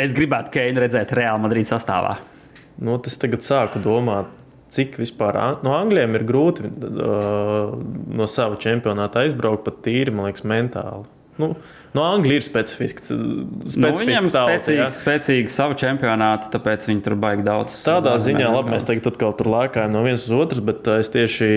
[0.00, 2.18] Es gribētu Keinu redzēt Real Madrid sastāvā.
[2.84, 4.28] nu, tas tagad sāku domāt,
[4.72, 7.76] cik vispār no Anglijiem ir grūti uh,
[8.12, 11.08] no sava čempionāta aizbraukt pat tīri, man liekas, mentāli.
[11.36, 11.50] Nu,
[11.92, 13.02] no Anglijas ir specifiski.
[13.12, 14.86] Nu, specifiski viņam tauta, spēcīgi, ja.
[14.96, 17.74] spēcīgi savu čempionātu, tāpēc viņi tur baigi daudz.
[17.84, 21.12] Tādā ziņā, labi, mēs tagad atkal tur lēkājam no vienas uz otras, bet uh, es
[21.12, 21.50] tieši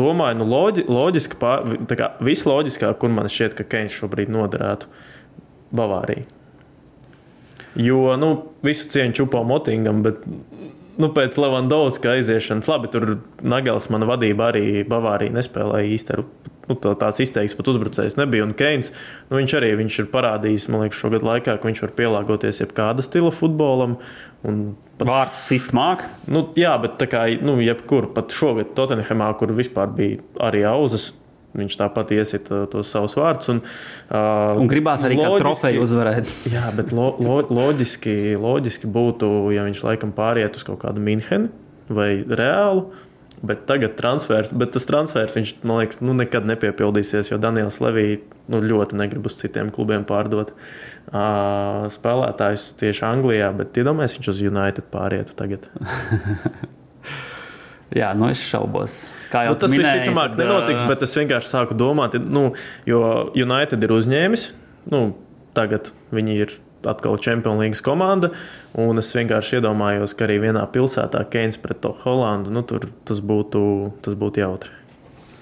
[0.00, 1.40] domāju, nu, loģi, loģiski,
[1.90, 4.88] tā kā visloģiskāk, kur man šķiet, ka Keins šobrīd noderētu
[5.74, 6.24] Bavārija.
[7.74, 8.30] Jo, nu,
[8.62, 10.22] visu cieņu čupā motingam, bet
[11.00, 16.18] nu, pēc Levandovska aiziešanas, labi, tur Nagels mana vadība arī Bavārija nespēlēja īsti.
[16.68, 18.44] Nu, tā, tāds izteiks pat uzbrucējs nebija.
[18.46, 18.88] Un Keins,
[19.28, 23.04] nu, viņš arī viņš ir parādījis, man liekas, šogad laikā, ka viņš var pielāgoties jebkāda
[23.04, 23.98] stila futbolam.
[24.44, 26.04] Pat Vārtu sist māk.
[26.30, 31.10] Nu, jā, bet tā kā nu, jebkur, pat šogad Tottenhamā, kur vispār bija arī auzas,
[31.54, 33.50] viņš tāpat iesita tos savus vārdus.
[33.52, 33.60] Un,
[34.10, 36.30] uh, Un gribās arī loģiski- trofeju uzvarēt.
[36.50, 41.50] Jā, bet lo, lo, loģiski, loģiski būtu, ja viņš laikam pāriet uz kaut kādu Minhenu
[41.92, 42.88] vai Reālu.
[43.44, 48.16] Bet tagad transfers, bet tas transfers, viņš, man liekas, nu, nekad nepiepildīsies, jo Daniels Levija
[48.52, 53.50] nu, ļoti negrib uz citiem klubiem pārdot uh, spēlētājus tieši Anglijā.
[53.58, 55.68] Bet iedomājieties, viņš uz United pārietu tagad.
[57.94, 59.04] Jā, nu es šaubos.
[59.30, 62.48] Kā jau Nu, tas minēji, visticamāk tad, nenotiks, bet es vienkārši sāku domāt, nu,
[62.88, 63.02] jo
[63.38, 64.48] United ir uzņēmis.
[64.90, 65.06] Nu,
[65.54, 66.56] tagad viņi ir
[66.90, 68.30] atkal Champions League komanda.
[68.80, 73.20] Un es vienkārši iedomājos, ka arī vienā pilsētā Keins pret to Holandu, nu, tur tas
[73.24, 73.62] būtu,
[74.04, 74.72] tas būtu jautri.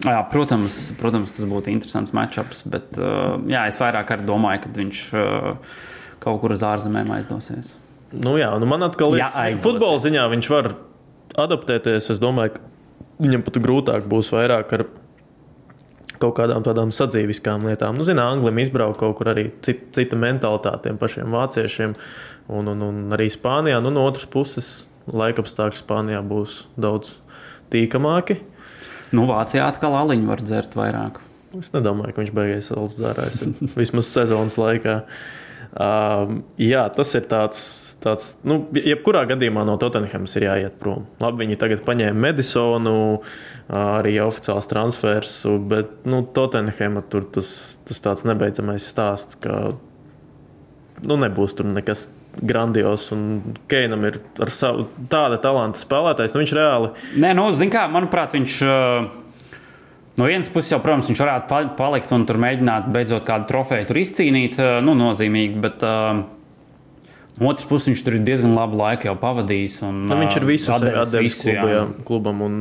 [0.02, 5.02] Jā, protams, protams, tas būtu interesants matčups, bet uh, jā, es vairāk domāju, ka viņš
[5.14, 5.76] uh,
[6.22, 7.76] kaut kur uz ārzemēm aizdosies.
[8.12, 10.74] Nu, jā, nu man atkal liekas, ka futbola ziņā viņš var
[11.40, 12.10] adaptēties.
[12.12, 14.84] Es domāju, ka viņam pat grūtāk būs vairāk ar
[16.22, 17.98] kaut kādām tādām sadzīviskām lietām.
[17.98, 21.96] Nu, Zinām, Anglijam izbraukt kaut kur arī cita, cita mentalitāte tiem pašiem vāciešiem
[22.52, 23.82] un, un, un arī Spānijā.
[23.82, 24.70] Nu, no otras puses,
[25.10, 27.16] laikapstākļi Spānijā būs daudz
[27.72, 28.38] tīkamāki.
[29.12, 31.20] Nu, Vācijā atkal aliņu var dzert vairāk.
[31.58, 35.02] Es nedomāju, ka viņš beigās vēl dzērājis vismaz sezonas laikā.
[35.72, 37.60] Um, jā, tas ir tāds,
[38.04, 41.06] tāds nu, jebkurā gadījumā no Tottenhams ir jāiet prom.
[41.22, 42.96] Labi, viņi tagad paņēma Medisonu,
[43.72, 45.32] arī oficiāls transfers,
[45.70, 47.54] bet nu, Tottenham tur tas,
[47.88, 49.72] tas tāds nebeidzamais stāsts, ka
[51.08, 53.08] nu, nebūs tur nekas grandios.
[53.16, 54.20] Un Keinam ir
[54.52, 56.36] savu tāda talanta spēlētājs.
[56.36, 56.92] Nu, viņš reāli
[57.22, 58.60] Nē, nu, zin kā, manuprāt, viņš.
[58.68, 59.18] Uh,
[60.20, 63.86] No vienas puses, jau, protams, viņš varētu pa- palikt un tur mēģināt beidzot kādu trofeju
[64.02, 65.60] izcīnīt, uh, nu, nozīmīgi.
[65.64, 66.24] Bet uh,
[67.40, 69.78] no otras puses, viņš tur ir diezgan labu laiku jau pavadījis.
[69.88, 71.54] Un, Nu, viņš ir visu jā.
[71.54, 72.42] klubu, jā, klubam.
[72.44, 72.58] Un,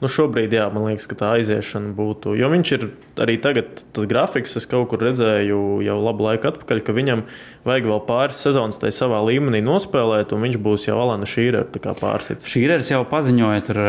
[0.00, 2.32] nu, šobrīd, jā, man liekas, ka tā aiziešana būtu.
[2.38, 2.88] Jo viņš ir
[3.20, 7.26] arī tagad, tas grafiks, es kaut kur redzēju jau labu laiku atpakaļ, ka viņam
[7.68, 12.48] vajag vēl pāris sezonas tajā savā līmenī nospēlēt, un viņš būs jau Alana Šīra pārsits.
[12.48, 13.84] Šīrers jau paziņoja, tur,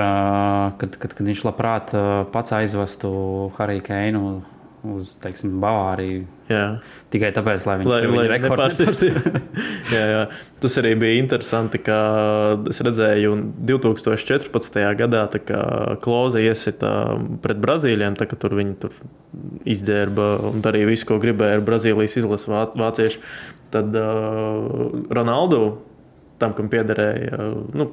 [0.84, 1.96] kad, kad, kad viņš labprāt
[2.34, 3.12] pats aizvestu
[3.58, 4.40] Hariju Keinu
[4.88, 6.26] uz teiksim, Bavāriju.
[6.50, 6.64] Jā.
[7.14, 7.92] Tikai tāpēc, lai viņš
[8.32, 9.10] rekordu nepārsistu.
[9.96, 10.22] jā, jā.
[10.64, 11.98] Tas arī bija interesanti, ka
[12.72, 14.80] es redzēju, un 2014.
[15.02, 15.26] gadā
[16.04, 16.94] Klauze iesita
[17.44, 18.96] pret Brazīlijiem, tā, ka tur viņi tur
[19.70, 22.50] izģērba un darīja visu, ko gribēja ar Brazīlijas izlases
[22.80, 23.22] vāciešu.
[23.70, 25.76] Tad uh, Ronaldu
[26.40, 27.40] tam, kam piederēja
[27.78, 27.90] nu,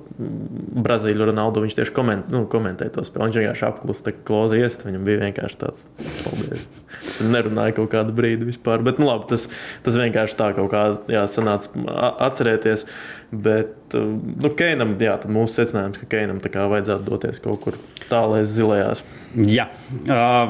[0.86, 1.64] Brazīļu Ronaldu.
[1.64, 3.28] Viņš tieši koment, nu, komentēja to spēli.
[3.28, 4.78] Viņš vienkārši apklusa, tā kā klausies.
[4.86, 5.86] Viņam bija vienkārši tāds
[6.22, 6.66] paldies.
[7.02, 8.84] Es nerunāju kaut kādu brīdi vispār.
[8.86, 9.48] Bet, nu, labi, tas,
[9.86, 11.86] tas vienkārši tā kaut kā jā, sanāca
[12.28, 12.86] atcerēties.
[13.30, 19.02] Bet, nu, Keinam, jā, mūsu secinājums, ka Keinam vajadzētu doties kaut kur tālēs zilajās.
[19.34, 19.66] Jā,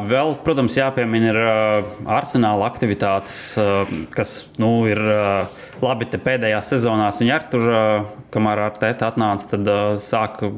[0.06, 1.38] vēl, protams, jāpiemina ir
[2.18, 3.38] arsenāla aktivitātes,
[4.14, 5.00] kas nu, ir
[5.80, 7.22] labi pēdējās sezonās.
[7.22, 7.66] Viņi ar tur,
[8.36, 9.72] kamēr ar tēti atnāca, tad
[10.04, 10.52] sāka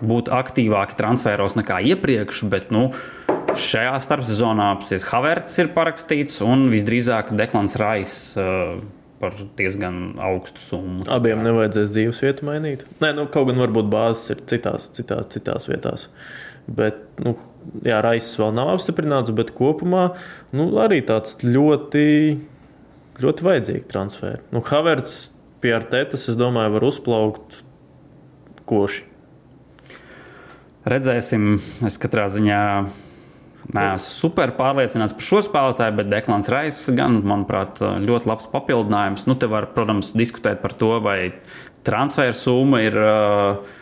[0.00, 2.46] būt aktīvāki transferos nekā iepriekš.
[2.50, 2.88] Bet, nu,
[3.52, 4.72] šajā starpsezonā
[5.12, 8.20] Havertz ir parakstīts un visdrīzāk Deklans Rais.
[8.40, 8.80] Uh,
[9.18, 11.06] par diezgan augstu summu.
[11.10, 12.84] Abiem nevajadzēs dzīves vietu mainīt.
[13.02, 16.06] Nē, nu, kaut gan varbūt bāzes ir citās, citās, citās vietās.
[16.68, 17.32] Bet, nu,
[17.86, 20.10] jā, Raisas vēl nav apstiprināts, bet kopumā
[20.54, 22.04] nu, arī tāds ļoti,
[23.24, 24.44] ļoti vajadzīgs transfers.
[24.54, 25.18] Nu, Havertz
[25.64, 27.62] pie Artetas, es domāju, var uzplaukt
[28.68, 29.06] koši.
[30.88, 31.56] Redzēsim,
[31.88, 32.62] es katrā ziņā
[33.76, 39.26] neesmu super pārliecināts par šo spēlētāju, bet Deklans Rais gan, manuprāt, ļoti labs papildinājums.
[39.28, 41.18] Nu, te var, protams, diskutēt par to, vai
[41.88, 42.96] transfer summa ir.
[42.96, 43.76] Uh,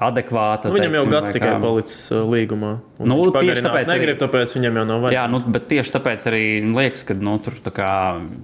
[0.00, 0.70] adekvāta.
[0.70, 2.72] Nu, viņam teiksim, jau gads tikai palicis uh, līgumā.
[3.02, 5.16] Nu, tieši tāpēc negrib, tāpēc viņam jau nav vajag.
[5.16, 7.82] Jā, nu, bet tieši tāpēc arī liekas, ka nu, tur ir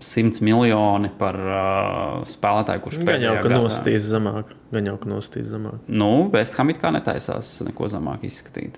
[0.04, 4.52] simts miljoni par uh, spēlētāju, kurš gan jau ka nostīs zemāk.
[4.74, 5.80] Gan jau ka nostīs zemāk.
[5.88, 8.76] Nu, Vestham it kā netaisās neko zemāk izskatīt.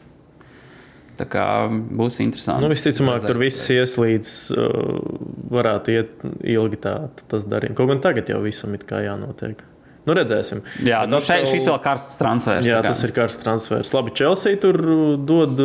[1.20, 2.64] Tā kā būs interesanti.
[2.64, 4.94] Nu, visticamāk, tur viss ies līdz uh,
[5.52, 6.14] varētu iet
[6.48, 6.94] ilgi tā,
[7.28, 7.76] tas darījums.
[7.76, 9.66] Kaut gan tagad jau visam ir jānotiek.
[10.08, 10.62] Nu, redzēsim.
[10.86, 12.64] Jā, nu šeit, šis vēl karsts transfers.
[12.64, 13.90] Jā, tas ir karsts transfers.
[13.92, 14.78] Labi, Chelsea tur
[15.28, 15.60] dod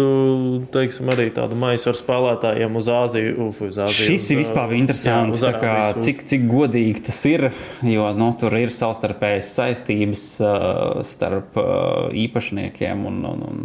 [0.76, 3.34] teiksim, arī tādu maisu ar spēlētājiem uz Āziju.
[3.48, 5.46] Uf, uz Āziju šis ir vispār interesants.
[5.46, 7.48] Jā, kā, cik, cik godīgi tas ir,
[7.88, 13.64] jo nu, tur ir savstarpējas saistības uh, starp uh, īpašniekiem un, un, un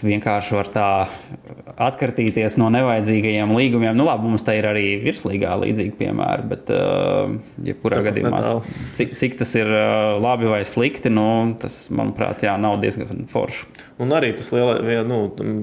[0.00, 0.86] vienkārši var tā
[1.76, 3.96] atkartīties no nevajadzīgajiem līgumiem.
[3.98, 7.34] Nu, labi, mums te ir arī virslīgā līdzīgi piemēri, bet, uh,
[7.66, 8.40] jebkurā ja gadījumā,
[8.96, 11.26] cik, cik tas ir uh, labi vai slikti, nu,
[11.60, 13.68] tas, manuprāt, jā, nav diezgan forši.
[14.02, 15.20] Un arī tas lielais, nu,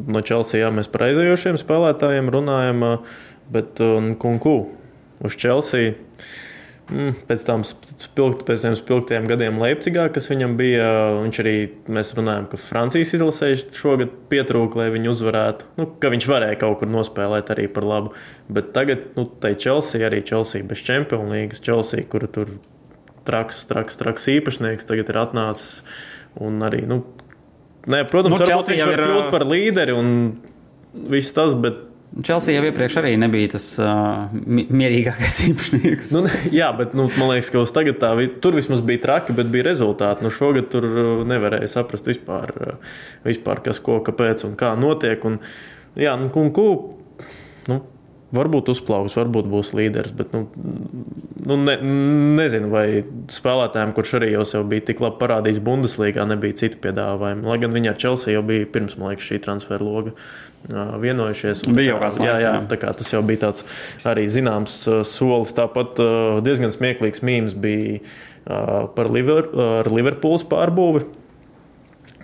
[0.09, 3.17] no Chelsea, jā, mēs par aizējošiem spēlētājiem runājam, uh,
[3.49, 4.59] bet un Kunku
[5.25, 5.97] uz Chelsea.
[6.89, 10.87] Mm, pēc tam spilgt, pēc tiem spilgtiem gadiem Leipzigā, kas viņam bija,
[11.19, 11.53] viņš arī,
[11.97, 16.79] mēs runājam, ka Francijas izlasē šogad pietrūka, lai viņi uzvarētu, nu, ka viņš varēja kaut
[16.81, 18.15] kur nospēlēt arī par labu.
[18.49, 22.55] Bet tagad, nu, tai Chelsea, arī Chelsea bez Champions League, Chelsea, kur tur
[23.29, 25.83] traks, traks, traks īpašnieks tagad ir atnācis
[26.41, 27.03] un arī, nu,
[27.85, 30.09] ne, protams, nu, varbūt viņš var kļūt par līderi un
[31.13, 31.85] viss tas, bet
[32.25, 36.09] Chelsea jau iepriekš arī nebija tas uh, mierīgākais īpašnieks.
[36.17, 38.11] Nu, jā, bet nu, man liekas, ka uz tagad tā
[38.43, 40.25] tur vismaz bija traki, bet bija rezultāti.
[40.25, 40.87] Nu, šogad tur
[41.29, 42.55] nevarēja saprast vispār,
[43.27, 45.29] vispār kas, ko, kāpēc un kā notiek.
[45.29, 45.37] Un,
[45.99, 46.67] jā, nu, un, ku,
[47.69, 47.81] nu,
[48.29, 50.43] Varbūt uzplauks, varbūt būs līderis, bet nu,
[51.49, 51.73] nu, ne,
[52.37, 53.01] nezinu, vai
[53.33, 57.49] spēlētājiem, kurš arī jau sev bija tik labi parādījis Bundeslīgā, nebija citu piedāvājumu.
[57.49, 60.13] Lai gan viņi ar Chelsea jau bija pirms liekas, šī transfera loga
[60.67, 61.63] vienojušies.
[61.73, 62.19] Bija jau kāds.
[62.23, 63.65] Jā, jā, kā tas jau bija tāds
[64.07, 65.55] arī zināms solis.
[65.57, 66.01] Tāpat
[66.45, 67.99] diezgan smieklīgs mīmīms bija
[68.95, 69.49] par Liver,
[69.89, 71.05] Liverpools pārbūvi.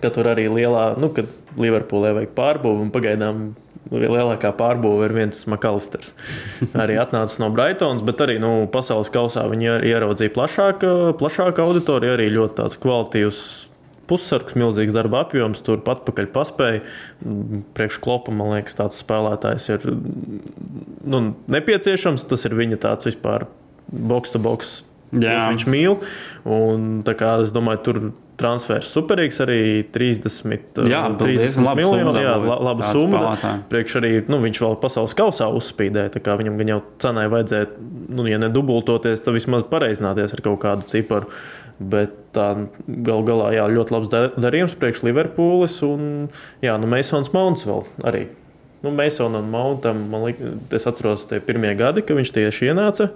[0.02, 1.30] Ka tur arī lielā, nu, kad
[1.60, 3.46] Liverpoolē vajag pārbūvi un pagaidām
[3.94, 6.14] lielākā pārbūve ir viens Makalisters.
[6.84, 12.30] Arī atnācis no Brightons, bet arī nu, pasaules kausā viņi ieraudzīja plašāku, plašāku auditoriju, arī
[12.34, 13.42] ļoti tāds kvalitīvs.
[14.10, 16.82] Pussargs, milzīgs darba apjoms, tur pat pakaļ paspēja.
[17.78, 22.28] Priekšklopa, man liekas, tāds spēlētājs ir nu, nepieciešams.
[22.30, 23.48] Tas ir viņa tāds vispār
[23.90, 24.78] box to box.
[25.16, 25.48] Jā.
[25.52, 25.98] Viņš mīl.
[26.50, 28.00] Un, kā, es domāju, tur
[28.40, 29.60] transfers superīgs, arī
[29.96, 32.24] 30, jā, 30 miljoni.
[32.24, 33.36] Jā, laba summa.
[33.72, 36.24] Priekš arī nu, viņš vēl pasaules kausā uzspīdēja.
[36.42, 37.70] Viņam gan jau cenai vajadzēja,
[38.16, 41.32] nu, ja nedubultoties, tad vismaz pareizināties ar kaut kādu ciparu.
[41.76, 42.48] Bet tā
[43.08, 46.10] gal galā jā, ļoti labs darījums priekš Liverpoolis un
[46.66, 48.28] jā, nu, Masons Mounts vēl arī.
[48.86, 53.10] Nu, Masonam un Mountam, man liekas, es atceros tie pirmie gadi, kad viņš tieši ienāca.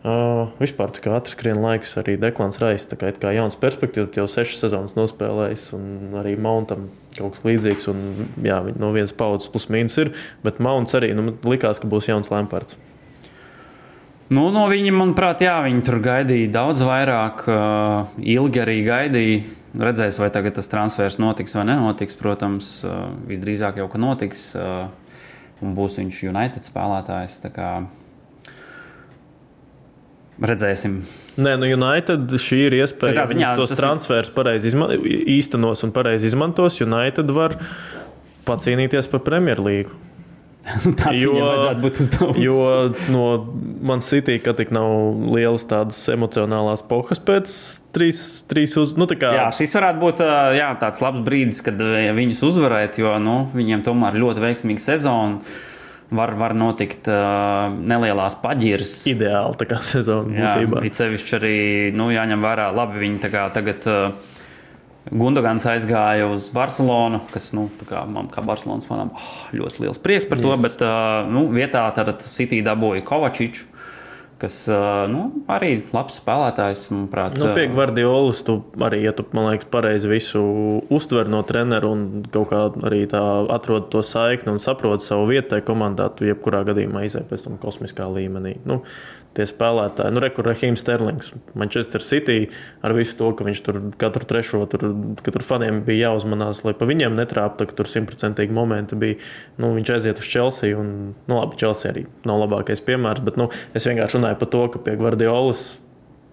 [0.00, 2.86] Uh, vispār kā ātrs skrien laiks, arī Deklans Rais.
[2.88, 7.90] Tā kā, kā jauns perspektīvs, jau sešas sezonas nospēlējis, un arī Mountam kaut kas līdzīgs.
[7.92, 8.00] Un,
[8.42, 12.32] jā, no vienas paudzes plus mīnus ir, bet Mauns arī nu, likās, ka būs jauns
[12.32, 12.78] Lampards.
[14.30, 19.40] Nu, no viņa, manuprāt, jā, viņi tur gaidīja daudz vairāk, uh, ilgi arī gaidīja.
[19.70, 22.18] Redzēs, vai tagad tas transfers notiks vai nenotiks.
[22.18, 24.52] Protams, uh, visdrīzāk jau ka notiks.
[24.58, 24.86] Uh,
[25.62, 27.40] un būs viņš United spēlētājs.
[30.40, 31.00] Redzēsim.
[31.40, 33.18] Nē, nu United šī ir iespēja.
[33.18, 36.78] Ja viņi tos transferus pareizi izma īstenos un pareizi izmantos.
[36.80, 37.58] United var
[38.48, 39.92] pacīnīties par Premjerlīgu.
[41.00, 42.40] Tāds jo, vajadzētu būt uzdevums.
[42.44, 42.58] Jo
[43.12, 43.24] no
[43.86, 44.90] man City, ka tik nav
[45.32, 47.54] lielas tādas emocionālās pohas pēc
[47.96, 48.94] trīs, trīs uz.
[48.98, 49.32] Nu, kā...
[49.36, 50.22] Jā, šis varētu būt
[50.58, 55.58] jā, tāds labs brīdis, kad viņus uzvarēt, jo nu, viņiem tomēr ļoti veiksmīga sezona.
[56.10, 58.96] Var, var notikt uh, nelielās paģiras.
[59.06, 60.32] Ideāli tā kā sezona.
[60.34, 60.80] Jā, būtībā.
[60.88, 61.58] it sevišķi arī
[61.94, 63.20] nu, jāņem vērā, labi, viņi
[63.54, 63.86] tagad.
[63.86, 64.29] Uh,
[65.08, 70.28] Gundogans aizgāja uz Barcelonu, kas nu, kā, man kā Barcelonas fanam oh, ļoti liels prieks
[70.28, 70.52] par to.
[70.52, 70.60] Jā.
[70.60, 71.86] Bet uh, nu, vietā
[72.26, 73.69] City dabūja Kovačiču.
[74.40, 74.54] Kas
[75.12, 77.34] nu, arī labs spēlētājs, manuprāt.
[77.36, 80.40] Nu, pie Gvardiolas, tu arī, ja tu, man liekas, pareizi visu
[80.88, 83.20] uztver no treneru un kaut kā arī tā
[83.52, 87.60] atrod to saikni un saprot savu vietu tajā komandā, tu jebkurā gadījumā izēj pēc tam
[87.60, 88.56] kosmiskā līmenī.
[88.64, 88.80] Nu,
[89.36, 90.10] tie spēlētāji.
[90.14, 92.48] Nu, Rekur Rahims Sterlings, Manchester City
[92.86, 94.86] ar visu to, ka viņš tur katru trešo, tur,
[95.22, 99.20] ka tur faniem bija jāuzmanās, lai pa viņiem netrāptu, ka tur simtprocentīgi momenti bija.
[99.60, 103.46] Nu, viņš aiziet uz Chelsea, un, nu, labi, Chelsea arī nav labākais piemērs, bet nu,
[103.76, 105.80] es vienkārši runāju par to, ka pie Guardiolas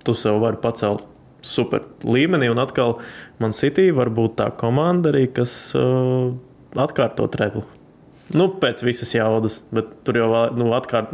[0.06, 1.06] tu sev vari pacelt
[1.48, 2.98] super līmenī, un atkal
[3.42, 6.34] man City var būt tā komanda arī, kas uh,
[6.78, 7.66] atkārto treblu.
[8.36, 11.14] Nu, pēc visas jaudas, bet tur jau nu, atkārt.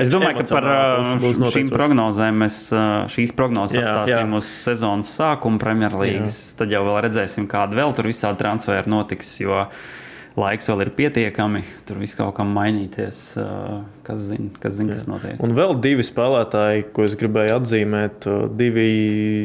[0.00, 4.38] Es domāju, ka par uh, šīm prognozēm mēs uh, šīs prognozes jā, atstāsim jā.
[4.40, 6.38] uz sezonas sākumu Premjerlīgas.
[6.56, 9.34] Tad jau redzēsim, kāda vēl tur visādi transferi notiks.
[9.44, 9.66] Jo
[10.38, 13.20] laiks vēl ir pietiekami, tur viss kaut kam mainīties.
[14.06, 15.40] Kas zina, kas, zin, kas notiek?
[15.44, 18.28] Un vēl divi spēlētāji, ko es gribēju atzīmēt,
[18.58, 18.90] divi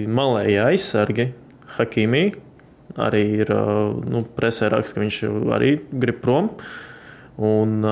[0.07, 1.31] malēji aizsargi,
[1.77, 2.25] Hakimī
[2.97, 3.51] arī ir
[4.09, 5.17] nu, presē raksts, ka viņš
[5.53, 6.51] arī grib prom.
[7.37, 7.83] Un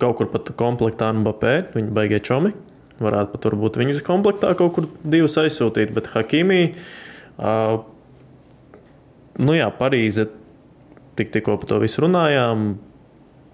[0.00, 2.52] kaut kur pat komplektā Mbappé, viņa baigie čomi.
[2.98, 6.62] Varētu pat būt viņas komplektā kaut kur divas aizsūtīt, bet Hakimī,
[7.38, 7.78] uh,
[9.38, 10.26] nu jā, Parīze,
[11.18, 12.70] tik, tikko par to visu runājām.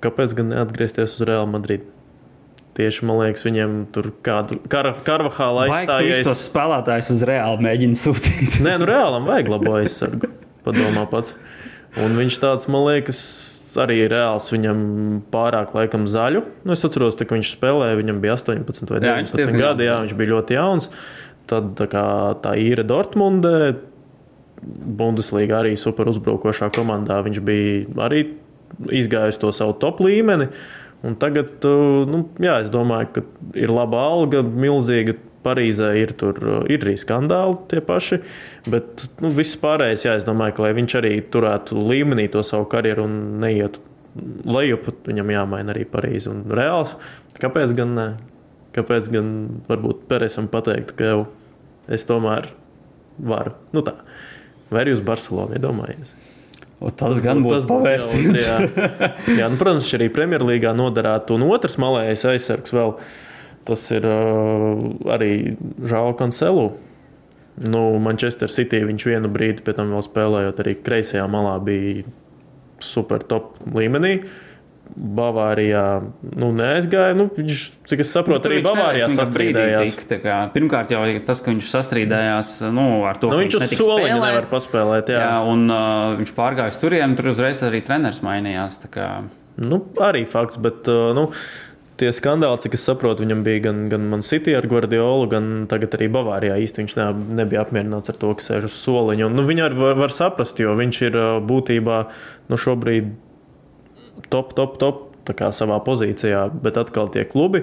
[0.04, 1.86] Kāpēc gan neatgriezties uz Real Madrid?
[2.74, 6.24] Tieši man liekas, viņiem tur kādu kar, karvahāla aizstājas.
[6.26, 8.58] Tos spēlētājus uz Reāli mēģina sūtīt.
[8.66, 10.32] Nē, nu Reālam vajag labo aizsargu
[10.66, 11.36] padomā pats.
[12.02, 13.20] Un viņš tāds, man liekas,
[13.78, 14.50] arī reāls.
[14.50, 14.80] Viņam
[15.32, 16.42] pārāk laikam zaļu.
[16.66, 19.88] Nu, es atceros, ka viņš spēlēja, viņam bija 18 vai 19 gadi.
[19.88, 20.90] Jā, viņš bija ļoti jauns.
[21.50, 22.04] Tad tā, kā,
[22.42, 23.74] tā īra Dortmundē,
[24.64, 27.20] Bundeslīga arī super uzbrukošā komandā.
[27.26, 28.24] Viņš bija arī
[28.94, 30.48] izgājis to savu top līmeni.
[31.04, 31.60] Un tagad,
[32.08, 33.22] nu, jā, es domāju, ka
[33.60, 36.38] ir laba alga, milzīga Parīzē ir, tur,
[36.72, 38.16] ir arī skandāli tie paši,
[38.72, 42.64] bet nu, viss pārējais, jā, es domāju, ka lai viņš arī turētu līmenī to savu
[42.72, 43.82] karjeru un neietu
[44.48, 46.94] lejup, viņam jāmaina arī Parīze un Reāls.
[47.42, 48.08] Kāpēc gan ne?
[48.74, 49.26] Kāpēc gan
[49.68, 51.18] varbūt Peresam pateikt, ka jau
[51.92, 52.48] es tomēr
[53.20, 53.54] varu?
[53.74, 53.98] Nu tā.
[54.72, 56.14] Vai arī uz Barcelonu iedomājies?
[56.82, 58.40] O, tas gan būtu pavērsiens.
[58.48, 58.56] jā,
[59.40, 61.38] jā nu, protams, arī Premjerlīgā noderētu.
[61.38, 62.96] Un otrs malējais aizsargs vēl.
[62.96, 63.14] Uh,
[63.64, 64.80] Tas ir uh,
[65.14, 66.68] arī Žāla Kancelu.
[67.64, 72.02] Nu, Manchester City viņš vienu brīdi, pēc tam vēl spēlējot arī kreisajā malā, bija
[72.82, 74.18] super top līmenī.
[74.94, 75.84] Bavārijā
[76.38, 77.16] nu, neaizgāja.
[77.18, 79.08] Nu, viņš, cik es saprotu, nu, arī Bavārijā
[80.22, 84.48] kā, pirmkārt, jau tas, ka viņš sastrīdējās nu, ar to, nu, viņš uz soliņa nevar
[84.52, 85.10] paspēlēt.
[85.14, 88.80] Jā, jā un uh, viņš pārgāja uz turieni, tur uzreiz arī treneris mainījās.
[89.58, 91.28] Nu, arī fakts, bet uh, nu,
[91.98, 95.94] tie skandāli, cik es saprotu, viņam bija gan, gan Man City ar Guardiolu, gan tagad
[95.98, 96.56] arī Bavārijā.
[96.62, 97.10] Īsti viņš ne,
[97.42, 99.28] nebija apmierināts ar to, ka sēž uz soliņa.
[99.28, 101.20] Un, nu, viņu var, var saprast, jo viņš ir
[101.50, 102.00] būtībā
[102.50, 103.14] nu, šobrīd
[104.32, 105.10] top, top, top.
[105.24, 107.62] Savā pozīcijā, bet atkal tie klubi,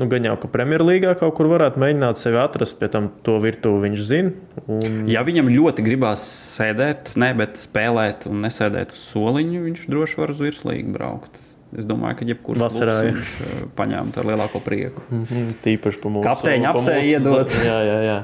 [0.00, 3.82] nu, gan jau, ka Premjerlīgā kaut kur varētu mēģināt sevi atrast, pie tam to virtuvi
[3.84, 4.32] viņš zina.
[4.64, 5.02] Un...
[5.12, 6.24] Ja viņam ļoti gribās
[6.56, 11.36] sēdēt, ne, bet spēlēt un nesēdēt uz soliņa, viņš droši var uz virslīgu braukt.
[11.72, 15.04] Es domāju, ka jebkurš vasarā viņš eh, paņēma ar lielāko prieku.
[15.08, 15.52] Mm -hmm.
[15.64, 17.54] Tīpaši par mūsu kapteiņa apsēju iedot.
[17.68, 18.18] Jā, jā, jā.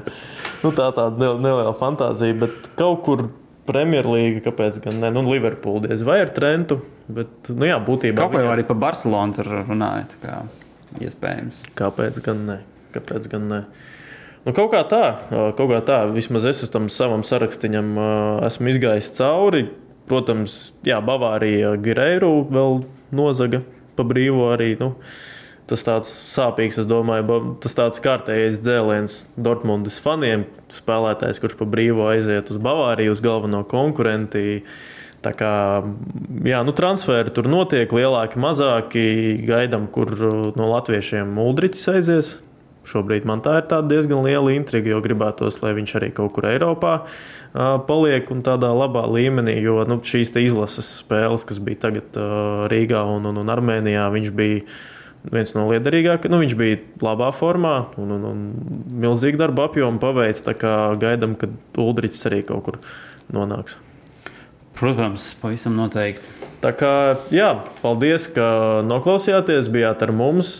[0.59, 3.29] Nu, tā tāda neliela fantāzija, bet kaut kur
[3.69, 5.11] Premjerlīga, kāpēc gan ne?
[5.15, 8.17] Nu, Liverpool diez vai ar Trentu, bet, nu jā, būtībā.
[8.19, 10.39] Kaut kā jau arī par Barcelonu tur runāja, kā
[10.99, 11.63] iespējams.
[11.79, 12.57] Kāpēc gan ne?
[12.95, 13.61] Kāpēc gan ne?
[14.47, 17.93] Nu, kaut kā tā, kaut kā tā, vismaz es tam savam sarakstiņam
[18.47, 19.67] esmu izgājis cauri
[20.09, 22.81] protams, jā, Bavārija Gireiru vēl
[23.15, 23.61] nozaga
[23.97, 24.73] pa brīvo arī.
[24.79, 24.93] Nu,
[25.69, 30.47] tas tāds sāpīgs, es domāju, tas tāds kārtējais dzēliens Dortmundas faniem.
[30.73, 34.63] Spēlētājs, kurš pa brīvo aiziet uz Bavāriju, uz galveno konkurentu.
[35.19, 35.53] Tā kā
[36.47, 39.07] jā, nu, transferi tur notiek, lielāki, mazāki.
[39.47, 40.13] Gaidām, kur
[40.55, 42.37] no latviešiem Muldričs aizies.
[42.89, 46.93] Šobrīd man tā ir diezgan liela intriga, jo gribētos, lai viņš arī kaut kur Eiropā
[47.03, 49.59] uh, paliek un tādā labā līmenī.
[49.61, 54.31] Jo nu, šīs izlases spēles, kas bija tagad uh, Rīgā un, un, un Armēnijā, viņš
[54.33, 54.63] bija
[55.27, 56.31] viens no liederīgākajiem.
[56.31, 58.47] Nu, viņš bija labā formā un, un, un
[59.03, 60.45] milzīgu darbu apjomu paveicis.
[61.01, 61.51] Gaidām, ka
[61.81, 62.81] Uldrichs arī kaut kur
[63.33, 63.77] nonāks.
[64.79, 66.29] Protams, pavisam noteikti.
[66.63, 66.91] Tā kā,
[67.35, 67.49] jā,
[67.81, 68.45] paldies, ka
[68.87, 70.53] noklausījāties, bijāt ar mums.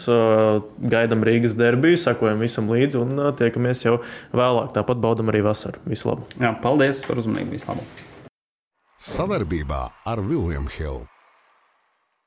[0.80, 3.99] Gaidām Rīgas derbiju, sakojam visam līdzi un tiekamies jau
[4.36, 4.74] vēlāk.
[4.76, 5.80] Tāpat baudam arī vasaru.
[5.88, 6.28] Visu labu!
[6.39, 7.55] Jā, paldies par uzmanību!
[7.55, 7.88] Visu labu!
[8.99, 11.18] Savarbībā ar Vilniņu Hildu.